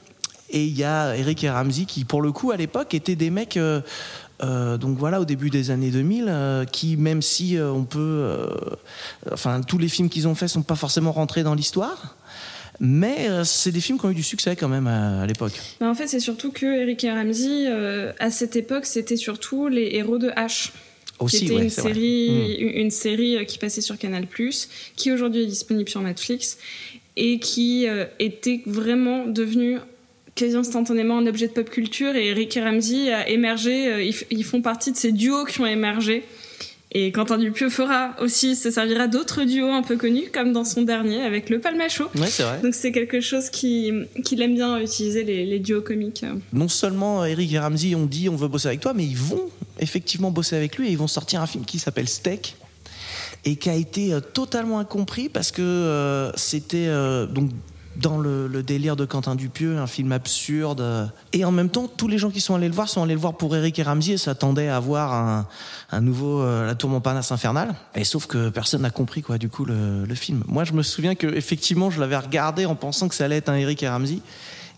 [0.49, 3.29] Et il y a Eric et Ramsey qui, pour le coup, à l'époque, étaient des
[3.29, 3.81] mecs, euh,
[4.43, 8.49] euh, donc voilà, au début des années 2000, euh, qui, même si on peut,
[9.31, 12.17] enfin tous les films qu'ils ont faits sont pas forcément rentrés dans l'histoire.
[12.83, 15.53] Mais c'est des films qui ont eu du succès quand même à, à l'époque.
[15.81, 17.67] En fait, c'est surtout que Eric et Ramsey,
[18.19, 20.71] à cette époque, c'était surtout les héros de H.
[21.19, 22.79] Aussi, qui était ouais, une, série, Mm.
[22.79, 24.25] une série qui passait sur Canal+,
[24.95, 26.57] qui aujourd'hui est disponible sur Netflix,
[27.17, 29.79] et qui euh, était vraiment devenue
[30.35, 34.43] quasi instantanément un objet de pop culture, et Eric et Ramsey a émergé, euh, ils,
[34.43, 36.23] font partie de ces duos qui ont émergé.
[36.93, 40.81] Et Quentin Dupieux fera aussi, se servira d'autres duos un peu connus, comme dans son
[40.81, 42.05] dernier, avec le Palmacho.
[42.15, 42.59] Ouais, c'est vrai.
[42.61, 43.93] Donc c'est quelque chose qui-
[44.25, 46.25] qu'il aime bien utiliser, les, les duos comiques.
[46.51, 49.49] non seulement Eric et Ramsey ont dit on veut bosser avec toi, mais ils vont
[49.79, 52.55] effectivement bosser avec lui et ils vont sortir un film qui s'appelle Steak
[53.45, 57.49] et qui a été euh, totalement incompris parce que euh, c'était euh, donc
[57.97, 61.11] dans le, le délire de Quentin Dupieux, un film absurde.
[61.33, 63.19] et en même temps, tous les gens qui sont allés le voir sont allés le
[63.19, 65.47] voir pour Eric et Ramsey et s'attendaient à voir un,
[65.91, 67.75] un nouveau euh, La Tour Montparnasse infernale.
[67.95, 70.43] Et sauf que personne n'a compris quoi du coup le, le film.
[70.47, 73.49] Moi, je me souviens que effectivement, je l'avais regardé en pensant que ça allait être
[73.49, 74.19] un Eric et Ramsey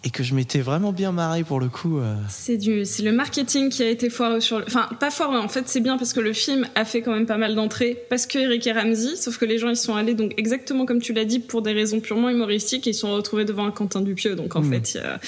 [0.06, 2.00] et que je m'étais vraiment bien marré pour le coup.
[2.00, 2.16] euh.
[2.30, 5.48] C'est du, c'est le marketing qui a été foireux sur le, enfin pas foireux en
[5.48, 8.26] fait c'est bien parce que le film a fait quand même pas mal d'entrées parce
[8.26, 11.14] que Eric et Ramsey, sauf que les gens ils sont allés donc exactement comme tu
[11.14, 14.02] l'as dit pour des raisons purement humoristiques et ils se sont retrouvés devant un Quentin
[14.02, 14.72] Dupieux donc en Mm.
[14.74, 15.20] fait il y, a-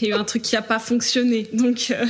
[0.00, 2.04] il y a eu un truc qui a pas fonctionné donc euh,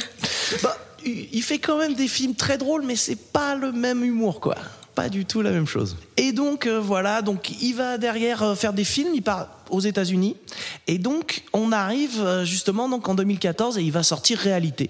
[0.62, 4.04] Bah, il il fait quand même des films très drôles, mais c'est pas le même
[4.04, 4.56] humour, quoi.
[4.96, 5.98] Pas du tout la même chose.
[6.16, 9.80] Et donc euh, voilà, donc il va derrière euh, faire des films, il part aux
[9.80, 10.36] États-Unis,
[10.86, 14.88] et donc on arrive euh, justement donc en 2014 et il va sortir Réalité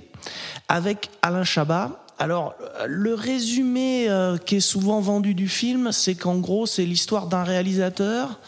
[0.68, 2.04] avec Alain Chabat.
[2.20, 2.54] Alors
[2.86, 4.08] le résumé
[4.46, 8.40] qui est souvent vendu du film, c'est qu'en gros c'est l'histoire d'un réalisateur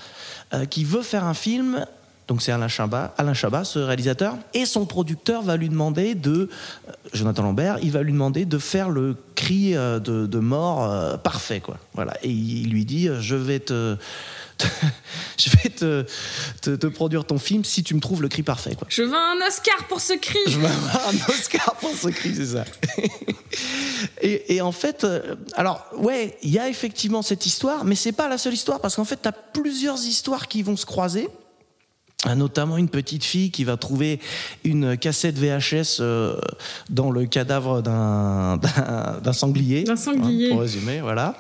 [0.71, 1.85] qui veut faire un film.
[2.29, 6.51] Donc c'est Alain Chabat, Alain Chabat, ce réalisateur, et son producteur va lui demander de,
[6.89, 10.85] euh, Jonathan Lambert, il va lui demander de faire le cri euh, de, de mort
[10.85, 11.79] euh, parfait, quoi.
[11.95, 12.19] Voilà.
[12.23, 13.97] Et il lui dit, je vais te,
[15.39, 16.05] je vais te,
[16.61, 18.87] te, te produire ton film si tu me trouves le cri parfait, quoi.
[18.91, 20.39] je veux un Oscar pour ce cri.
[20.49, 22.65] Je avoir un Oscar pour ce cri, c'est ça.
[24.21, 25.07] et, et en fait,
[25.55, 28.97] alors ouais, il y a effectivement cette histoire, mais c'est pas la seule histoire parce
[28.97, 31.31] qu'en fait, tu as plusieurs histoires qui vont se croiser.
[32.27, 34.19] Euh, Notamment une petite fille qui va trouver
[34.65, 36.37] une cassette VHS euh,
[36.91, 38.59] dans le cadavre d'un
[39.33, 39.85] sanglier.
[39.85, 40.47] D'un sanglier.
[40.47, 41.37] hein, pour résumer, voilà.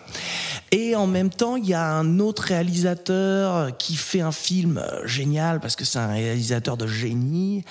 [0.71, 5.05] Et en même temps, il y a un autre réalisateur qui fait un film euh,
[5.07, 7.64] génial parce que c'est un réalisateur de génie.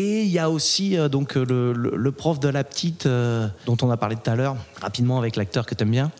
[0.00, 3.06] Et il y a aussi euh, donc euh, le, le- le prof de la petite
[3.06, 6.12] euh, dont on a parlé tout à l'heure, rapidement avec l'acteur que t'aimes bien.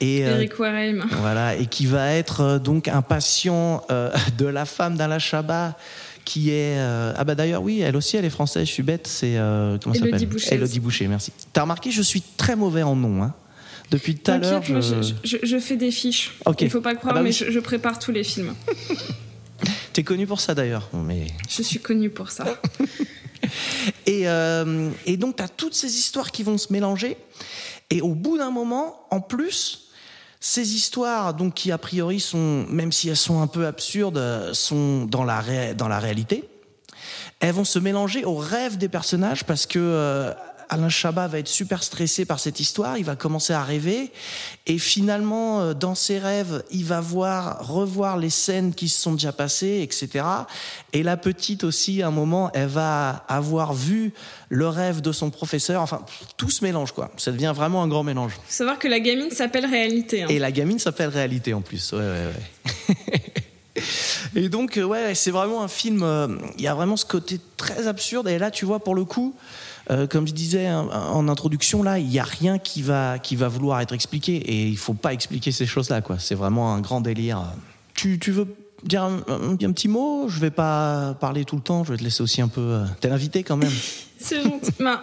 [0.00, 1.04] Et Eric Warheim.
[1.20, 5.76] voilà, et qui va être donc un patient euh, de la femme d'Alain Chabat
[6.24, 9.34] qui est ah bah d'ailleurs oui elle aussi elle est française je suis bête c'est
[9.80, 10.54] comment ça Élodie s'appelle Boucher.
[10.54, 13.32] Élodie Boucher merci t'as remarqué je suis très mauvais en nom hein
[13.92, 14.80] depuis tout à l'heure je...
[14.80, 16.34] je, je- je fais des fiches.
[16.44, 16.62] Ok.
[16.62, 18.54] Il faut pas croire, Ah bah mais je prépare tous les films.
[19.92, 22.44] t'es connu pour ça d'ailleurs mais Je suis connue pour ça.
[24.06, 27.16] Et, euh, et donc, tu as toutes ces histoires qui vont se mélanger.
[27.90, 29.88] Et au bout d'un moment, en plus,
[30.40, 34.52] ces histoires, donc qui a priori sont, même si elles sont un peu absurdes, euh,
[34.54, 36.44] sont dans la, ré- dans la réalité,
[37.40, 40.32] elles vont se mélanger aux rêves des personnages parce que euh,
[40.68, 44.10] Alain Chabat va être super stressé par cette histoire, il va commencer à rêver
[44.66, 49.12] et finalement euh, dans ses rêves, il va voir revoir les scènes qui se sont
[49.12, 50.24] déjà passées, etc.
[50.92, 54.12] Et la petite aussi, à un moment, elle va avoir vu
[54.48, 55.82] le rêve de son professeur.
[55.82, 56.02] Enfin,
[56.36, 57.10] tout se mélange quoi.
[57.16, 58.32] Ça devient vraiment un grand mélange.
[58.34, 60.22] Faut savoir que la gamine s'appelle Réalité.
[60.22, 60.26] hein.
[60.28, 61.92] Et la gamine s'appelle Réalité en plus.
[61.92, 62.96] Ouais, ouais, ouais.
[64.34, 66.02] et donc, euh, ouais, c'est vraiment un film.
[66.02, 68.28] euh, Il y a vraiment ce côté très absurde.
[68.28, 69.34] Et là, tu vois, pour le coup,
[69.90, 73.36] euh, comme je disais en, en introduction, là, il n'y a rien qui va, qui
[73.36, 74.36] va vouloir être expliqué.
[74.36, 76.18] Et il faut pas expliquer ces choses-là, quoi.
[76.18, 77.42] C'est vraiment un grand délire.
[77.94, 78.46] Tu, tu veux
[78.84, 80.28] dire un, petit mot?
[80.28, 81.84] Je vais pas parler tout le temps.
[81.84, 82.60] Je vais te laisser aussi un peu.
[82.60, 83.72] euh, T'es l'invité quand même.
[84.18, 84.72] C'est gentil.
[84.80, 85.00] Ben,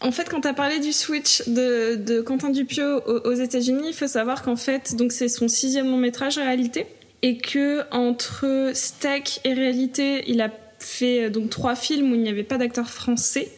[0.00, 4.06] En fait, quand tu as parlé du switch de, Quentin Dupieux aux, États-Unis, il faut
[4.06, 6.86] savoir qu'en fait, donc c'est son sixième long métrage réalité,
[7.22, 12.28] et que entre Steak et réalité, il a fait donc trois films où il n'y
[12.28, 13.50] avait pas d'acteur français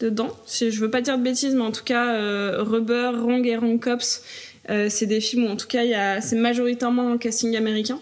[0.00, 0.30] dedans.
[0.48, 3.80] Je veux pas dire de bêtises, mais en tout cas, euh, Rubber, Wrong et Wrong
[3.80, 4.22] Cops,
[4.70, 8.00] euh, c'est des films où en tout cas, c'est majoritairement un casting américain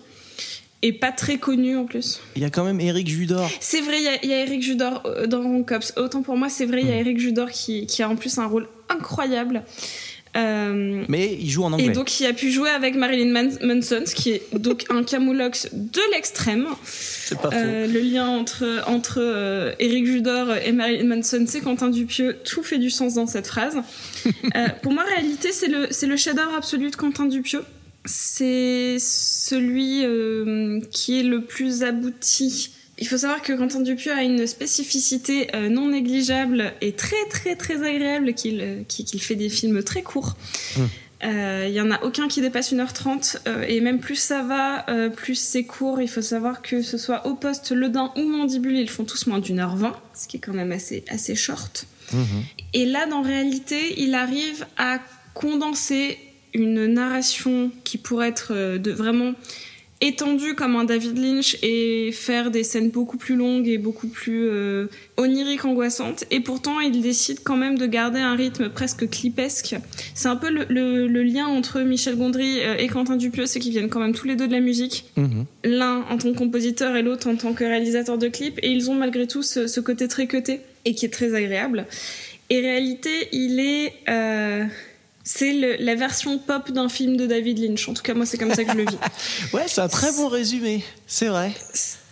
[0.85, 2.21] et pas très connu en plus.
[2.37, 3.51] Il y a quand même Eric Judor.
[3.59, 5.95] C'est vrai, il y, a, Eric Judor euh, dans Wrong Cops.
[5.97, 7.07] Autant pour moi, c'est vrai, il y a hmm.
[7.07, 9.63] Eric Judor qui, qui, a en plus un rôle incroyable.
[10.37, 11.87] Euh, mais il joue en anglais.
[11.87, 15.69] Et donc il a pu jouer avec Marilyn Manson, ce qui est donc un camoulox
[15.73, 16.67] de l'extrême.
[16.85, 17.57] C'est pas faux.
[17.57, 22.37] Euh, le lien entre entre euh, Eric Judor et Marilyn Manson, c'est Quentin Dupieux.
[22.45, 23.77] Tout fait du sens dans cette phrase.
[24.83, 27.63] pour moi, réalité, c'est le c'est le chef-d'œuvre absolu de Quentin Dupieux.
[28.05, 30.05] C'est celui
[30.91, 35.69] qui est le plus abouti il faut savoir que Quentin Dupieux a une spécificité euh,
[35.69, 40.37] non négligeable et très très très agréable qu'il euh, fait des films très courts.
[40.77, 40.89] Hum.
[41.25, 44.85] Euh, il y en a aucun qui dépasse 1h30 et même plus ça va,
[45.17, 46.03] plus c'est court.
[46.03, 49.27] Il faut savoir que ce soit au poste, Le Dain ou Mandibule, ils font tous
[49.27, 51.87] moins d'une heure vingt, ce qui est quand même assez, assez short.
[52.75, 54.99] Et là, dans réalité, il arrive à
[55.33, 56.19] condenser
[56.53, 59.33] une narration qui pourrait être de vraiment
[60.01, 64.49] étendu comme un David Lynch et faire des scènes beaucoup plus longues et beaucoup plus
[64.49, 66.25] euh, oniriques, angoissantes.
[66.31, 69.77] Et pourtant, il décide quand même de garder un rythme presque clipesque.
[70.15, 73.89] C'est un peu le, lien entre Michel Gondry euh, et Quentin Dupieux, c'est qu'ils viennent
[73.89, 75.07] quand même tous les deux de la musique.
[75.17, 75.47] Mhm.
[75.65, 78.59] L'un en tant que compositeur et l'autre en tant que réalisateur de clips.
[78.63, 81.87] Et ils ont malgré tout ce, côté très cuté et qui est très agréable.
[82.51, 83.95] Et réalité, il est...
[84.09, 84.65] Euh,
[85.25, 87.89] c'est la version pop d'un film de David Lynch.
[87.89, 88.99] En tout cas, moi, c'est comme ça que je le vis.
[89.55, 90.85] ouais, c'est un très bon résumé.
[91.07, 91.51] C'est vrai.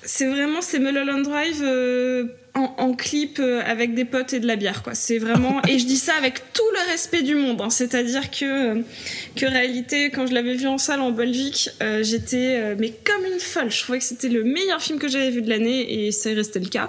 [0.05, 4.57] C'est vraiment, c'est Mulholland Drive euh, en, clip euh, avec des potes et de la
[4.57, 4.94] bière, quoi.
[4.94, 7.61] C'est vraiment, et je dis ça avec tout le respect du monde.
[7.61, 7.68] Hein.
[7.68, 8.83] C'est-à-dire que, euh,
[9.37, 11.68] que réalité, quand je l'avais vu en salle en Belgique,
[12.01, 13.70] j'étais, mais comme une folle.
[13.70, 16.61] Je trouvais que c'était le meilleur film que j'avais vu de l'année et c'est resté
[16.61, 16.88] le cas.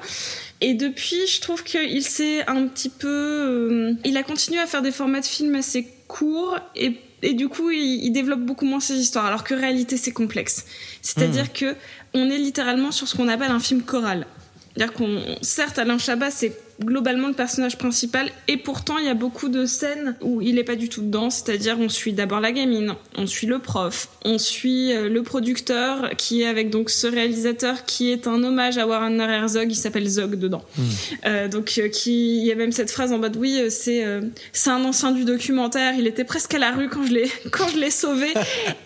[0.62, 4.92] Et depuis, je trouve qu'il s'est un petit peu, il a continué à faire des
[4.92, 9.26] formats de films assez court et, et du coup il, développe beaucoup moins ses histoires
[9.26, 10.66] alors que réalité c'est complexe.
[11.02, 11.58] C'est-à-dire hmm.
[11.58, 11.76] que
[12.14, 14.28] on est littéralement sur ce qu'on appelle un film choral.
[14.76, 18.30] C'est-à-dire qu'on certes Alain Chabat c'est globalement le personnage principal.
[18.48, 21.30] Et pourtant il y a beaucoup de scènes où il est pas du tout dedans,
[21.30, 26.12] c'est-à-dire on suit d'abord la gamine, on suit le prof, on suit euh, le producteur
[26.18, 30.08] qui est avec donc ce réalisateur qui est un hommage à Warner Herzog, il s'appelle
[30.08, 30.64] Zog dedans.
[30.78, 30.84] Hmm.
[31.26, 34.04] Euh, donc euh, qui il y a même cette phrase en mode oui c'est
[34.52, 37.68] c'est un ancien du documentaire, il était presque à la rue quand je l'ai quand
[37.70, 38.34] je l'ai sauvé.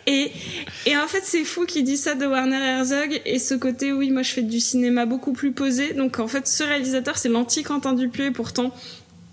[0.06, 0.32] Et
[0.86, 4.12] et en fait c'est fou qu'il dit ça de Warner Herzog et ce côté oui
[4.12, 5.94] moi je fais du cinéma beaucoup plus posé.
[5.94, 8.74] Donc en fait ce réalisateur c'est l'anti Quentin Dupieux, pourtant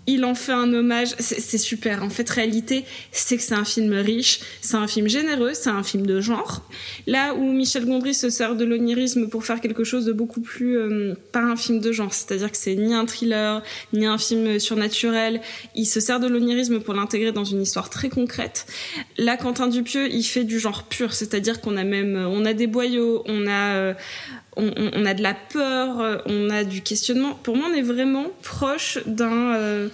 [0.07, 2.03] il en fait un hommage, c'est super.
[2.03, 5.81] En fait, réalité, c'est que c'est un film riche, c'est un film généreux, c'est un
[5.81, 6.61] film de genre.
[7.07, 10.77] Là où Michel Gondry se sert de l'onirisme pour faire quelque chose de beaucoup plus
[10.77, 14.59] euh, pas un film de genre, c'est-à-dire que c'est ni un thriller, ni un film
[14.59, 15.41] surnaturel.
[15.73, 18.67] Il se sert de l'onirisme pour l'intégrer dans une histoire très concrète.
[19.17, 22.67] Là, Quentin Dupieux, il fait du genre pur, c'est-à-dire qu'on a même, on a des
[22.67, 23.93] boyaux, on a euh,
[24.57, 27.35] on, a de la peur, on a du questionnement.
[27.43, 29.89] Pour moi, on est vraiment proche d'un euh,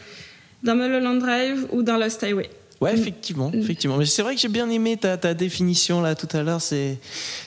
[0.63, 2.49] d'un Mulholland Drive ou d'un Lost Highway.
[2.79, 3.97] Ouais, effectivement, effectivement.
[3.97, 6.61] Mais c'est vrai que j'ai bien aimé ta, ta, définition là tout à l'heure.
[6.61, 6.97] C'est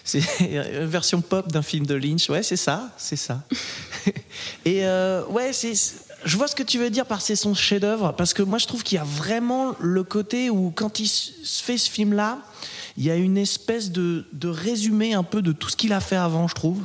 [0.04, 2.28] c'est une version pop d'un film de Lynch.
[2.28, 3.42] Ouais, c'est ça, c'est ça.
[4.64, 5.72] Et euh, ouais, c'est
[6.24, 8.66] je vois ce que tu veux dire par c'est son chef-d'œuvre parce que moi je
[8.66, 12.38] trouve qu'il y a vraiment le côté où quand il se fait ce film là,
[12.96, 16.00] il y a une espèce de, de résumé un peu de tout ce qu'il a
[16.00, 16.80] fait avant, je trouve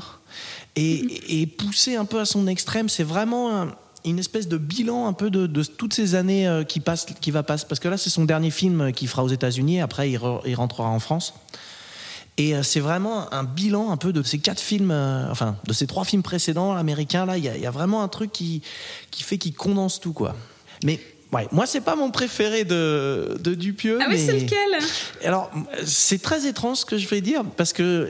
[0.79, 2.89] et, pousser un peu à son extrême.
[2.89, 3.67] C'est vraiment
[4.05, 7.43] une espèce de bilan un peu de, toutes ces années euh, qui passent, qui va
[7.43, 7.65] passer.
[7.67, 9.81] Parce que là, c'est son dernier film qu'il fera aux États-Unis.
[9.81, 10.17] Après, il,
[10.55, 11.33] rentrera en France.
[12.37, 15.73] Et euh, c'est vraiment un bilan un peu de ces quatre films, euh, enfin de
[15.73, 17.25] ces trois films précédents américains.
[17.25, 18.61] Là, il y, a vraiment un truc qui,
[19.11, 20.35] qui fait qu'il condense tout, quoi.
[20.85, 21.01] Mais
[21.33, 23.99] ouais, moi, c'est pas mon préféré de, de Dupieux.
[24.01, 24.79] Ah oui, c'est lequel?
[25.25, 25.51] Alors,
[25.83, 28.09] c'est très étrange ce que je vais dire parce que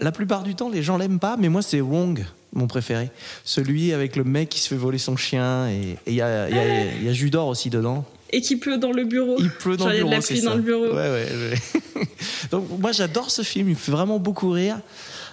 [0.00, 3.10] la plupart du temps, les gens l'aiment pas, mais moi, c'est Wong, mon préféré.
[3.44, 6.58] Celui avec le mec qui se fait voler son chien, et il y a, y,
[6.58, 8.04] a, y a Judor aussi dedans.
[8.30, 9.36] Et qui pleut dans le bureau.
[9.38, 10.08] Il pleut dans le bureau.
[10.08, 10.86] Il y a de la pluie dans le bureau.
[10.86, 12.06] Ouais, ouais,
[12.50, 14.80] Donc, moi, j'adore ce film, il me fait vraiment beaucoup rire.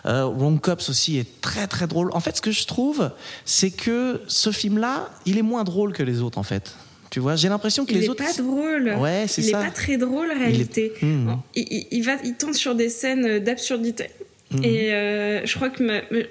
[0.06, 2.12] Euh, Wrong Cops aussi est très très drôle.
[2.14, 3.12] En fait, ce que je trouve,
[3.46, 6.76] c'est que ce film-là, il est moins drôle que les autres, en fait.
[7.10, 8.24] Tu vois, j'ai l'impression que les autres.
[8.24, 8.96] Il est pas drôle.
[9.00, 9.48] Ouais, c'est ça.
[9.48, 10.94] Il est pas très drôle, en réalité.
[11.02, 11.42] Il, hmm.
[11.56, 14.10] il, il, va, il tente sur des scènes d'absurdité
[14.52, 14.64] Mhm.
[14.64, 15.82] Et euh, je crois que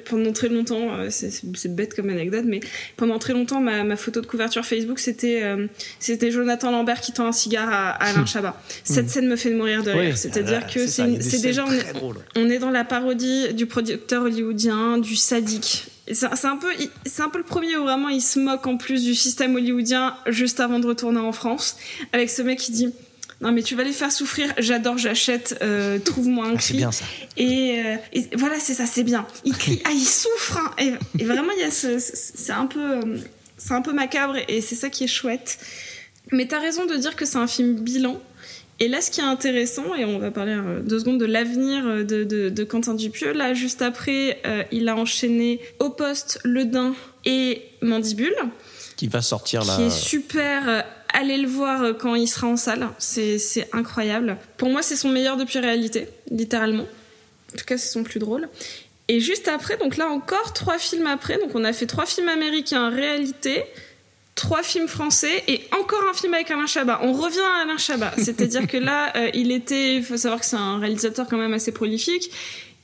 [0.09, 2.61] pendant très longtemps, euh, c'est bête comme anecdote, mais
[2.97, 5.67] pendant très longtemps, ma, ma photo de couverture Facebook, c'était euh,
[5.99, 8.61] c'était Jonathan Lambert qui tend un cigare à, Alain Chabat.
[8.85, 10.17] Cette scène me fait mourir de rire.
[10.17, 11.85] C'est-à-dire que c'est déjà on est,
[12.37, 15.87] on est, dans la parodie du producteur hollywoodien, du sadique.
[16.13, 16.69] C'est un peu
[17.07, 20.17] c'est un peu le premier où vraiment il se moque en plus du système hollywoodien
[20.27, 21.77] juste avant de retourner en France
[22.13, 22.93] avec ce mec qui dit
[23.41, 24.53] non mais tu vas les faire souffrir.
[24.59, 25.59] J'adore, j'achète.
[25.63, 26.77] Euh, Trouve-moi un ah, cri.
[26.77, 27.07] Bien, ça.
[27.37, 29.27] Et, euh, et, voilà, c'est ça, c'est bien.
[29.45, 30.59] Il crie, ah il souffre.
[30.59, 30.71] Hein.
[30.79, 33.19] Et, et, vraiment, il y a ce, c'est un peu, euh,
[33.57, 35.59] c'est un peu macabre et c'est ça qui est chouette.
[36.33, 38.21] Mais t'as raison de dire que c'est un film bilan.
[38.79, 42.25] Et là, ce qui est intéressant, et on va parler deux secondes de l'avenir de,
[42.25, 46.95] de, de, Quentin Dupieux, là, juste après, euh, il a enchaîné Au Poste, Le Dain
[47.27, 48.35] et Mandibule.
[48.97, 49.77] Qui va sortir là.
[49.77, 52.89] Qui est super allez le voir euh, quand il sera en salle.
[52.99, 54.37] C'est incroyable.
[54.57, 56.87] Pour moi, c'est son meilleur depuis réalité, littéralement.
[57.53, 58.49] En tout cas, c'est son plus drôle.
[59.09, 61.39] Et juste après, donc là encore, trois films après.
[61.39, 63.65] Donc on a fait trois films américains, réalité,
[64.37, 67.01] trois films français et encore un film avec Alain Chabat.
[67.03, 68.13] On revient à Alain Chabat.
[68.19, 71.53] C'est-à-dire que là, euh, il était, il faut savoir que c'est un réalisateur quand même
[71.53, 72.31] assez prolifique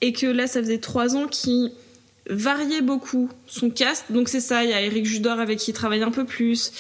[0.00, 1.70] et que là, ça faisait trois ans qu'il
[2.28, 4.10] variait beaucoup son cast.
[4.10, 6.72] Donc c'est ça, il y a Eric Judor avec qui il travaille un peu plus.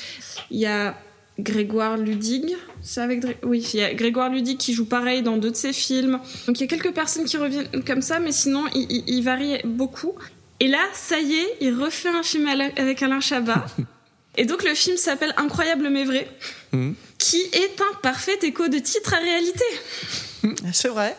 [0.50, 0.96] Il y a
[1.38, 2.56] Grégoire Ludig.
[2.82, 5.72] C'est avec oui, il y a Grégoire Ludig qui joue pareil dans deux de ses
[5.72, 6.18] films.
[6.46, 10.14] Donc il y a quelques personnes qui reviennent comme ça, mais sinon il, varie beaucoup.
[10.60, 13.66] Et là, ça y est, il refait un film avec Alain Chabat.
[14.38, 16.28] Et donc le film s'appelle Incroyable mais vrai,
[16.72, 16.92] mmh.
[17.16, 19.64] qui est un parfait écho de titre à réalité.
[20.74, 21.16] C'est vrai.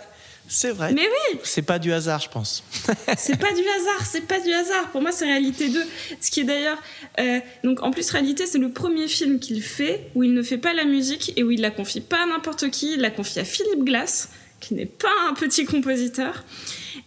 [0.47, 0.93] C'est vrai.
[0.93, 1.39] Mais oui.
[1.43, 2.63] C'est pas du hasard, je pense.
[3.17, 4.89] c'est pas du hasard, c'est pas du hasard.
[4.91, 5.83] Pour moi, c'est Réalité 2.
[6.21, 6.81] Ce qui est d'ailleurs.
[7.19, 10.57] Euh, donc, en plus, Réalité, c'est le premier film qu'il fait où il ne fait
[10.57, 12.93] pas la musique et où il la confie pas à n'importe qui.
[12.93, 14.29] Il la confie à Philippe Glass,
[14.59, 16.43] qui n'est pas un petit compositeur.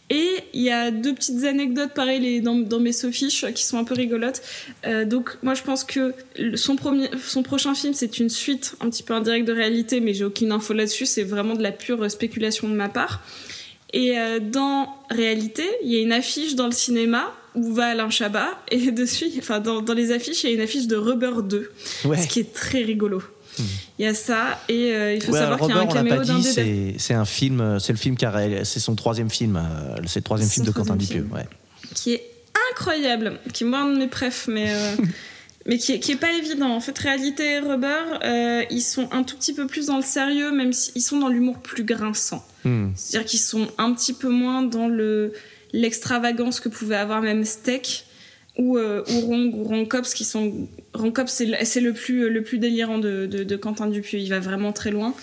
[0.09, 3.85] Et il y a deux petites anecdotes pareilles dans, dans mes sophiches qui sont un
[3.85, 4.43] peu rigolotes.
[4.87, 6.15] Euh, donc moi je pense que
[6.55, 10.15] son, premier, son prochain film c'est une suite un petit peu indirecte de réalité, mais
[10.15, 13.23] j'ai aucune info là-dessus, c'est vraiment de la pure spéculation de ma part.
[13.93, 18.11] Et euh, dans réalité, il y a une affiche dans le cinéma où va Alain
[18.11, 21.43] Chabat et dessus, enfin dans, dans les affiches, il y a une affiche de Rubber
[21.43, 21.71] 2,
[22.05, 23.23] ce qui est très rigolo.
[23.99, 26.39] Il y a ça et euh, il faut savoir qu'il y a un caméo d'un
[26.39, 28.27] des C'est un film, euh, c'est le film qui
[28.65, 31.47] c'est son troisième film, euh, c'est le troisième film de Quentin Dupieux, ouais.
[31.95, 32.31] Qui est
[32.73, 34.73] incroyable, qui est moi un de mes préfs, mais
[35.67, 36.71] mais qui est, qui est pas évident.
[36.75, 40.53] En fait, réalité et Rubber, ils sont un tout petit peu plus dans le sérieux,
[40.53, 42.45] même s'ils sont dans l'humour plus grinçant.
[42.65, 42.89] Hmm.
[42.95, 45.33] C'est-à-dire qu'ils sont un petit peu moins dans le
[45.73, 48.05] l'extravagance que pouvait avoir même Steak
[48.59, 52.43] ou, euh, ou Rong ou Rong Cops qui sont Rong Cops c'est le plus le
[52.43, 55.15] plus délirant de, de, Quentin Dupieux il va vraiment très loin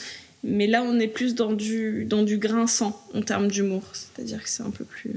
[0.44, 4.50] mais là on est plus dans du dans du grinçant en termes d'humour c'est-à-dire que
[4.50, 5.12] c'est un peu plus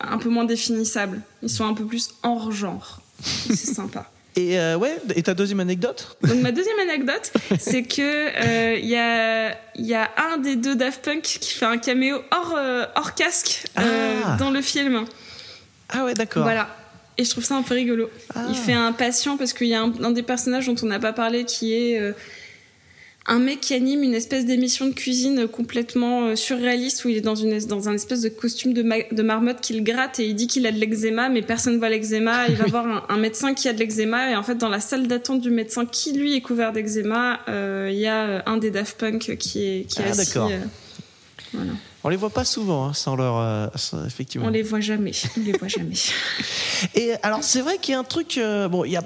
[0.00, 4.76] un, peu moins définissable ils sont un peu plus hors genre c'est sympa et euh,
[4.76, 6.16] ouais, et ta deuxième anecdote?
[6.22, 10.54] Donc ma deuxième anecdote, c'est que il euh, y a il y a un des
[10.54, 12.56] deux Daft Punk qui fait un caméo hors
[12.94, 14.36] hors casque ah.
[14.38, 15.06] dans le film.
[15.88, 16.44] Ah ouais, d'accord.
[16.44, 16.68] Voilà.
[17.18, 18.08] Et je trouve ça un peu rigolo.
[18.36, 18.54] Il ah.
[18.54, 21.44] fait un patient parce qu'il y a un, des personnages dont on n'a pas parlé
[21.44, 22.12] qui est euh,
[23.26, 27.20] un mec qui anime une espèce d'émission de cuisine complètement euh, surréaliste où il est
[27.20, 30.46] dans, une, dans un espèce de costume de, de marmotte qu'il gratte et il dit
[30.46, 32.46] qu'il a de l'eczéma mais personne ne voit l'eczéma.
[32.48, 35.08] Il va voir un, médecin qui a de l'eczéma et en fait dans la salle
[35.08, 38.96] d'attente du médecin qui lui est couvert d'eczéma, euh, il y a un des Daft
[38.96, 40.38] Punk qui est, qui est ah, assis.
[41.52, 41.72] Voilà.
[42.04, 43.66] On les voit pas souvent hein, sans leur euh,
[44.06, 44.46] effectivement.
[44.46, 45.12] On les voit jamais.
[45.36, 45.94] On les voit jamais.
[46.94, 48.38] Et alors c'est vrai qu'il y a un truc.
[48.38, 49.02] Euh, bon, il y a,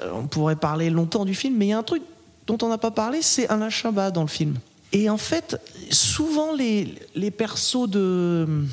[0.00, 2.02] euh, on pourrait parler longtemps du film, mais il y a un truc
[2.46, 4.56] dont on n'a pas parlé, c'est Alain Chabat dans le film.
[4.92, 5.60] Et en fait,
[5.90, 8.64] souvent les les persos de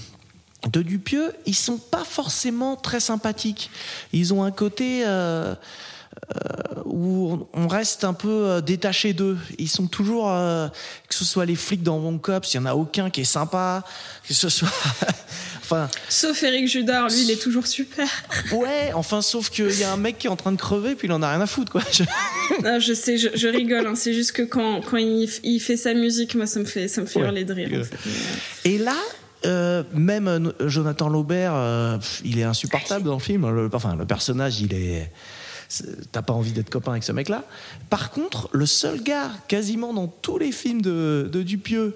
[0.69, 3.69] de Dupieux, ils sont pas forcément très sympathiques.
[4.13, 5.55] Ils ont un côté euh,
[6.93, 9.37] où on reste un peu euh, détaché d'eux.
[9.57, 10.67] Ils sont toujours, euh,
[11.09, 13.25] que ce soit les flics dans One Cops, il y en a aucun qui est
[13.25, 13.83] sympa,
[14.27, 14.71] que ce soit,
[15.61, 15.89] enfin.
[16.09, 18.07] Sauf Eric Judor, lui, il est toujours super.
[18.51, 21.07] ouais, enfin, sauf qu'il y a un mec qui est en train de crever, puis
[21.07, 21.81] il en a rien à foutre, quoi.
[21.91, 22.03] Je,
[22.63, 23.87] non, je sais, je, rigole.
[23.87, 23.95] Hein.
[23.95, 27.01] C'est juste que quand, quand il, il, fait sa musique, moi, ça me fait, ça
[27.01, 27.85] me fait hurler de rire.
[28.65, 28.95] Et là,
[29.93, 33.69] même Jonathan Laubert, il est insupportable dans le film.
[33.73, 35.09] enfin, le personnage, il est
[36.11, 37.43] t'as pas envie d'être copain avec ce mec-là.
[37.89, 41.95] Par contre, le seul gars, quasiment dans tous les films de, Dupieux,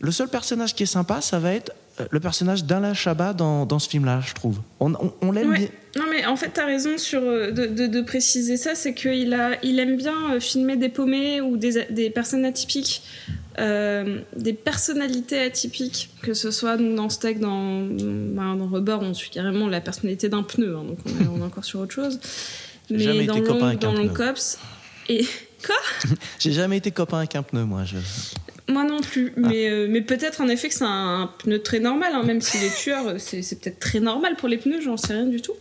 [0.00, 3.66] le seul personnage qui est sympa, ça va être euh, le personnage d'Alain Chabat dans,
[3.66, 4.60] dans ce film-là, je trouve.
[4.80, 5.68] On, on, l'aime bien.
[5.96, 9.38] Non, mais en fait, tu as raison sur, euh, de, de, préciser ça, c'est qu'il
[9.62, 13.02] il aime bien euh, filmer des paumés ou des, des personnes atypiques
[13.58, 19.30] euh, des personnalités atypiques, que ce soit dans Steak, dans, bah, dans Rubber, on suit
[19.30, 22.18] carrément la personnalité d'un pneu, hein, donc on est, on est, encore sur autre chose.
[22.92, 24.08] Mais jamais dans été copain avec un pneu.
[24.08, 24.58] Cops,
[25.08, 25.24] et
[25.66, 25.76] quoi
[26.38, 27.84] J'ai jamais été copain avec un pneu, moi.
[27.84, 27.96] Je...
[28.68, 29.48] Moi non plus, Ah.
[29.48, 32.62] mais, euh, mais peut-être en effet que c'est un, pneu très normal, hein, même s'il
[32.62, 35.42] est tueur, euh, c'est c'est peut-être très normal pour les pneus, j'en sais rien du
[35.42, 35.54] tout.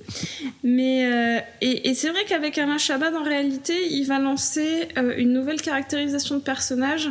[0.63, 5.15] Mais euh, et, et c'est vrai qu'avec Alain Chabat, en réalité, il va lancer euh,
[5.17, 7.09] une nouvelle caractérisation de personnage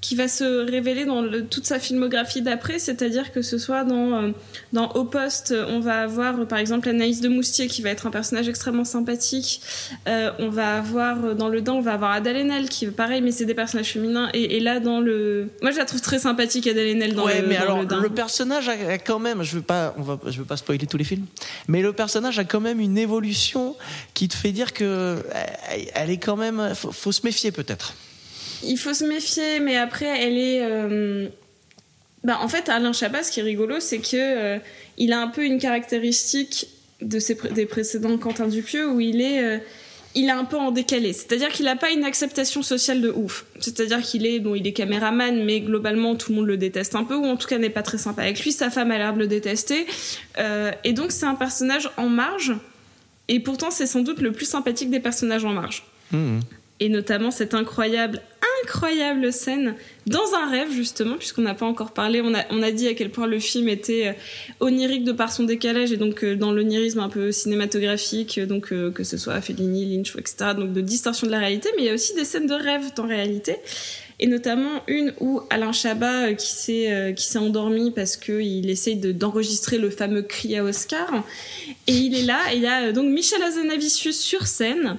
[0.00, 4.22] qui va se révéler dans le- toute sa filmographie d'après, c'est-à-dire que ce soit dans,
[4.22, 4.30] euh,
[4.72, 8.06] dans Au Poste, on va avoir euh, par exemple Anaïs de Moustier qui va être
[8.06, 9.60] un personnage extrêmement sympathique.
[10.06, 13.20] Euh, on va avoir euh, dans Le Dain, on va avoir Adèle Haenel qui pareil,
[13.22, 14.28] mais c'est des personnages féminins.
[14.34, 17.40] Et, et là dans le, moi je la trouve très sympathique Adèle Haenel dans ouais,
[17.42, 17.48] le.
[17.48, 18.00] mais dans alors le, Dain.
[18.00, 20.96] le personnage a, quand même, je veux pas, on va, je veux pas spoiler tous
[20.96, 21.26] les films,
[21.66, 23.74] mais le personnage a quand même une évolution
[24.14, 25.16] qui te fait dire que
[25.94, 27.94] elle est quand même, faut, faut se méfier peut-être.
[28.64, 30.60] Il faut se méfier, mais après, elle est.
[30.62, 31.28] euh,
[32.24, 34.58] Bah, en fait, Alain Chabat, ce qui est rigolo, c'est que euh,
[34.96, 36.66] il a un peu une caractéristique
[37.00, 39.42] de ses des précédents Quentin Dupieux où il est.
[39.42, 39.58] euh,
[40.14, 43.44] Il est un peu en décalé, c'est-à-dire qu'il n'a pas une acceptation sociale de ouf.
[43.60, 47.04] C'est-à-dire qu'il est bon, il est caméraman, mais globalement tout le monde le déteste un
[47.04, 48.50] peu, ou en tout cas n'est pas très sympa avec lui.
[48.50, 49.86] Sa femme a l'air de le détester,
[50.82, 52.54] et donc c'est un personnage en marge.
[53.28, 56.40] Et pourtant, c'est sans doute le plus sympathique des personnages en marge Mhm.
[56.80, 58.22] et notamment cette incroyable,
[58.68, 59.74] incroyable scène
[60.06, 62.94] dans un rêve justement, puisqu'on n'a pas encore parlé, on a, on a dit à
[62.94, 64.12] quel point le film était euh,
[64.60, 68.68] onirique de par son décalage et donc euh, dans l'onirisme un peu cinématographique, euh, donc
[68.68, 71.90] que ce soit Fellini, Lynch, etc., donc de distorsion de la réalité, mais il y
[71.90, 73.56] a aussi des scènes de rêve en réalité.
[74.20, 79.12] Et notamment une où Alain Chabat qui s'est qui s'est endormi parce qu'il essaye de-
[79.12, 81.22] d'enregistrer le fameux cri à Oscar
[81.86, 84.96] et il est là et il y a donc Michel Azanavicius sur scène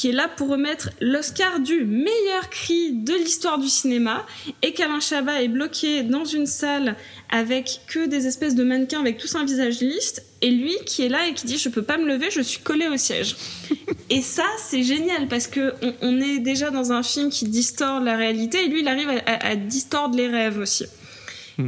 [0.00, 4.24] qui est là pour remettre l'Oscar du meilleur cri de l'histoire du cinéma
[4.62, 6.96] et qu'Alain Chabat est bloqué dans une salle
[7.28, 11.10] avec que des espèces de mannequins avec tous un visage lisse et lui qui est
[11.10, 13.36] là et qui dit je peux pas me lever je suis collé au siège.
[14.08, 18.00] Et ça c'est génial parce que on, on est déjà dans un film qui distord
[18.00, 20.86] la réalité et lui il arrive à, à- à distordre les rêves aussi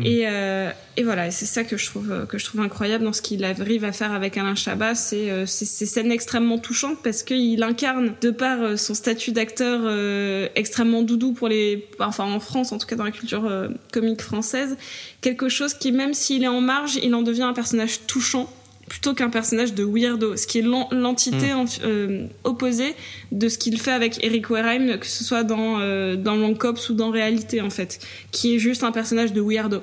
[0.05, 3.22] et, euh, et voilà, c'est ça que je trouve que je trouve incroyable dans ce
[3.22, 7.62] qu'il arrive à faire avec Alain Chabat, c'est euh, ces scènes extrêmement touchantes parce qu'il
[7.62, 12.72] incarne de par euh, son statut d'acteur euh, extrêmement doudou pour les, enfin en France
[12.72, 14.76] en tout cas dans la culture euh, comique française,
[15.20, 18.53] quelque chose qui même s'il est en marge, il en devient un personnage touchant
[18.93, 22.95] plutôt qu'un personnage de weirdo, ce qui est l'en- l'entité en- euh, opposée
[23.32, 26.90] de ce qu'il fait avec Eric Wareheim, que ce soit dans, euh, dans Long Cops
[26.90, 28.01] ou dans Réalité en fait,
[28.32, 29.80] qui est juste un personnage de weirdo.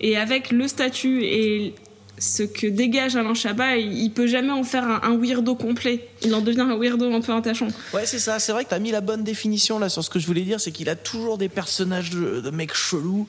[0.00, 1.74] Et avec le statut et
[2.18, 6.08] ce que dégage Alain Chabat, il, peut jamais en faire un, un weirdo complet.
[6.22, 7.68] Il en devient un weirdo un peu attachant.
[7.92, 8.38] Ouais, c'est ça.
[8.38, 10.60] C'est vrai que t'as mis la bonne définition là sur ce que je voulais dire,
[10.60, 13.28] c'est qu'il a toujours des personnages de, de mecs chelous.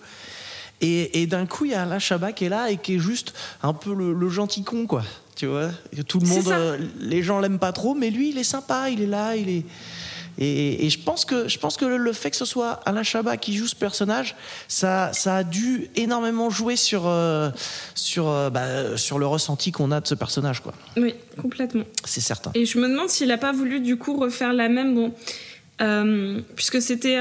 [0.82, 3.00] Et, et d'un coup, il y a Alain Chabat qui est là et qui est
[3.00, 5.04] juste un peu le, le gentil con, quoi.
[5.36, 5.70] Tu vois
[6.08, 9.02] Tout le monde, euh, les gens l'aiment pas trop, mais lui, il est sympa, il
[9.02, 9.66] est là, il est.
[10.40, 13.02] Et, et je pense que je pense que le, le fait que ce soit Alain
[13.02, 14.36] Chabat qui joue ce personnage,
[14.68, 17.50] ça ça a dû énormément jouer sur euh,
[17.96, 20.74] sur euh, bah, sur le ressenti qu'on a de ce personnage, quoi.
[20.96, 21.86] Oui, complètement.
[22.06, 22.52] C'est certain.
[22.54, 25.14] Et je me demande s'il a pas voulu du coup refaire la même, bon,
[25.82, 27.20] euh, puisque c'était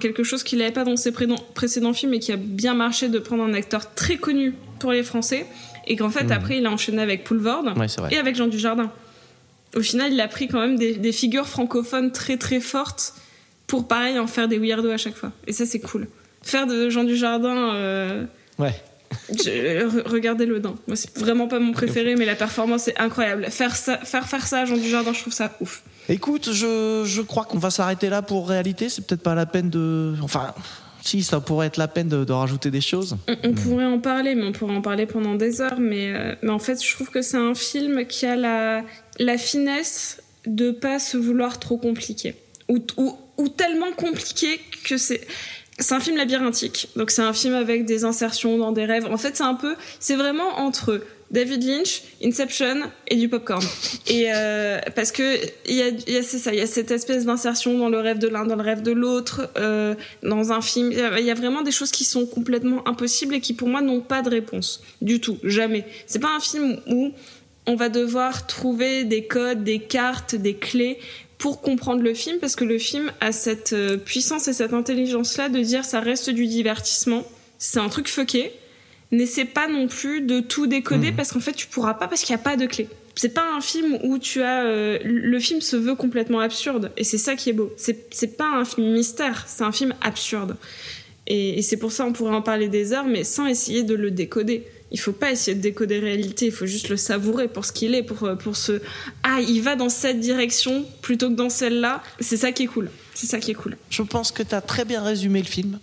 [0.00, 1.12] quelque chose qu'il n'avait pas dans ses
[1.54, 5.02] précédents films et qui a bien marché de prendre un acteur très connu pour les
[5.02, 5.46] Français,
[5.86, 8.90] et qu'en fait après il a enchaîné avec Poulvord Ouais, et avec Jean Dujardin.
[9.76, 13.14] Au final, il a pris quand même des, des figures francophones très très fortes
[13.66, 15.30] pour pareil en faire des weirdos à chaque fois.
[15.46, 16.08] Et ça c'est cool.
[16.42, 18.24] Faire de Jean Dujardin euh,
[18.58, 18.72] Ouais.
[19.30, 20.74] je- re- regardez le Dain.
[20.86, 23.46] Moi, c'est vraiment pas mon préféré, mais la performance est incroyable.
[23.50, 25.82] Faire ça, faire faire ça à Jean Dujardin, je trouve ça ouf.
[26.08, 28.88] Écoute, je, je crois qu'on va s'arrêter là pour réalité.
[28.88, 30.14] C'est peut-être pas la peine de.
[30.22, 30.54] Enfin,
[31.02, 33.16] si, ça pourrait être la peine de, rajouter des choses.
[33.28, 35.80] On, on pourrait en parler, mais on pourrait en parler pendant des heures.
[35.80, 38.82] Mais, euh, mais en fait, je trouve que c'est un film qui a la,
[39.18, 42.34] la finesse de pas se vouloir trop compliqué.
[42.68, 45.26] Ou, ou, ou tellement compliqué que c'est.
[45.80, 46.88] C'est un film labyrinthique.
[46.96, 49.06] Donc, c'est un film avec des insertions dans des rêves.
[49.06, 49.76] En fait, c'est un peu.
[50.00, 51.00] C'est vraiment entre
[51.30, 52.76] David Lynch, Inception
[53.06, 53.62] et du popcorn.
[54.06, 56.66] Et euh, parce que il y a, il y a c'est ça, il y a
[56.66, 60.52] cette espèce d'insertion dans le rêve de l'un, dans le rêve de l'autre, euh, dans
[60.52, 60.90] un film.
[60.92, 63.52] Il y a- il y a vraiment des choses qui sont complètement impossibles et qui
[63.52, 65.84] pour moi n'ont pas de réponse du tout, jamais.
[66.06, 67.12] C'est pas un film où
[67.66, 70.98] on va devoir trouver des codes, des cartes, des clés
[71.36, 75.36] pour comprendre le film parce que le film a cette euh, puissance et cette intelligence
[75.36, 77.24] là de dire ça reste du divertissement.
[77.58, 78.50] C'est un truc fucké
[79.12, 82.34] n'essaie pas non plus de tout décoder parce qu'en fait tu pourras pas parce qu'il
[82.34, 82.88] n'y a pas de clé.
[83.14, 87.04] C'est pas un film où tu as euh, le film se veut complètement absurde et
[87.04, 87.72] c'est ça qui est beau.
[87.76, 90.56] C'est pas un film mystère, c'est un film absurde.
[91.26, 94.10] Et, c'est pour ça on pourrait en parler des heures, mais sans essayer de le
[94.10, 94.66] décoder.
[94.90, 97.94] Il faut pas essayer de décoder réalité, il faut juste le savourer pour ce qu'il
[97.94, 98.80] est, pour, pour ce
[99.22, 102.02] ah il va dans cette direction plutôt que dans celle-là.
[102.20, 102.90] C'est ça qui est cool.
[103.20, 103.76] C'est ça qui est cool.
[103.90, 105.80] Je pense que tu as très bien résumé le film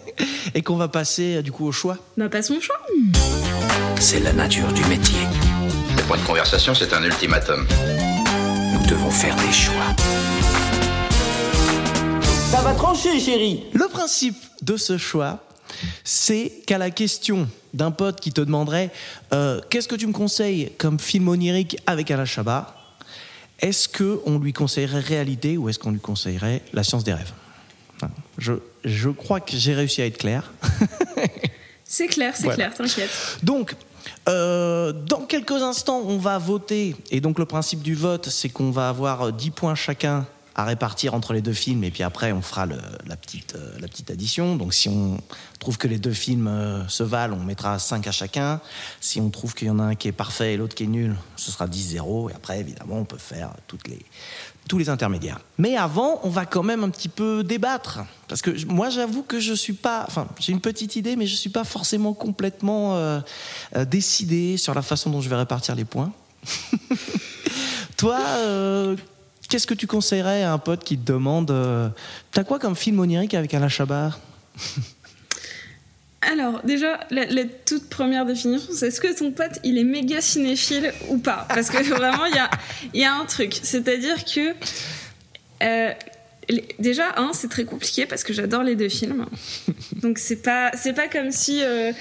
[0.54, 1.98] et qu'on va passer du coup au choix.
[2.16, 2.80] Bah passons au choix.
[4.00, 5.18] C'est la nature du métier.
[5.98, 7.66] Le point de conversation, c'est un ultimatum.
[8.72, 9.94] Nous devons faire des choix.
[12.50, 13.64] Ça va trancher, chérie.
[13.74, 15.44] Le principe de ce choix,
[16.04, 18.90] c'est qu'à la question d'un pote qui te demanderait
[19.34, 22.77] euh, Qu'est-ce que tu me conseilles comme film onirique avec Alain Chabat?
[23.60, 27.32] Est-ce qu'on lui conseillerait réalité ou est-ce qu'on lui conseillerait la science des rêves?
[28.38, 28.52] Je,
[28.84, 30.52] je crois que j'ai réussi à être clair.
[31.84, 33.10] c'est clair, c'est clair, t'inquiète.
[33.42, 33.74] Donc,
[34.28, 36.94] euh, dans quelques instants, on va voter.
[37.10, 40.26] Et donc, le principe du vote, c'est qu'on va avoir 10 points chacun
[40.58, 43.86] à répartir entre les deux films et puis après on fera la, petite, euh, la
[43.86, 44.56] petite addition.
[44.56, 45.16] Donc si on
[45.60, 48.60] trouve que les deux films euh, se valent, on mettra 5 à chacun.
[49.00, 50.88] Si on trouve qu'il y en a un qui est parfait et l'autre qui est
[50.88, 53.52] nul, ce sera 10-0 et après évidemment on peut faire
[53.86, 54.04] les,
[54.68, 55.38] tous les intermédiaires.
[55.58, 59.38] Mais avant, on va quand même un petit peu débattre parce que moi j'avoue que
[59.38, 63.20] je suis pas enfin j'ai une petite idée mais je suis pas forcément complètement euh,
[63.86, 66.12] décidé sur la façon dont je vais répartir les points.
[67.96, 68.18] Toi
[69.48, 71.88] Qu'est-ce que tu conseillerais à un pote qui te demande euh,
[72.32, 74.18] T'as quoi comme film onirique avec Alain Chabat?
[76.20, 77.26] Alors, déjà, la,
[77.64, 81.46] toute première définition, c'est est-ce que ton pote, il est méga cinéphile ou pas?
[81.48, 82.50] Parce que vraiment, il y a,
[82.92, 83.58] y a, un truc.
[83.62, 84.54] C'est-à-dire que.
[85.62, 85.92] Euh,
[86.78, 89.26] déjà, un, c'est très compliqué parce que j'adore les deux films.
[90.02, 91.62] Donc, c'est pas, c'est pas comme si.
[91.62, 91.92] Euh,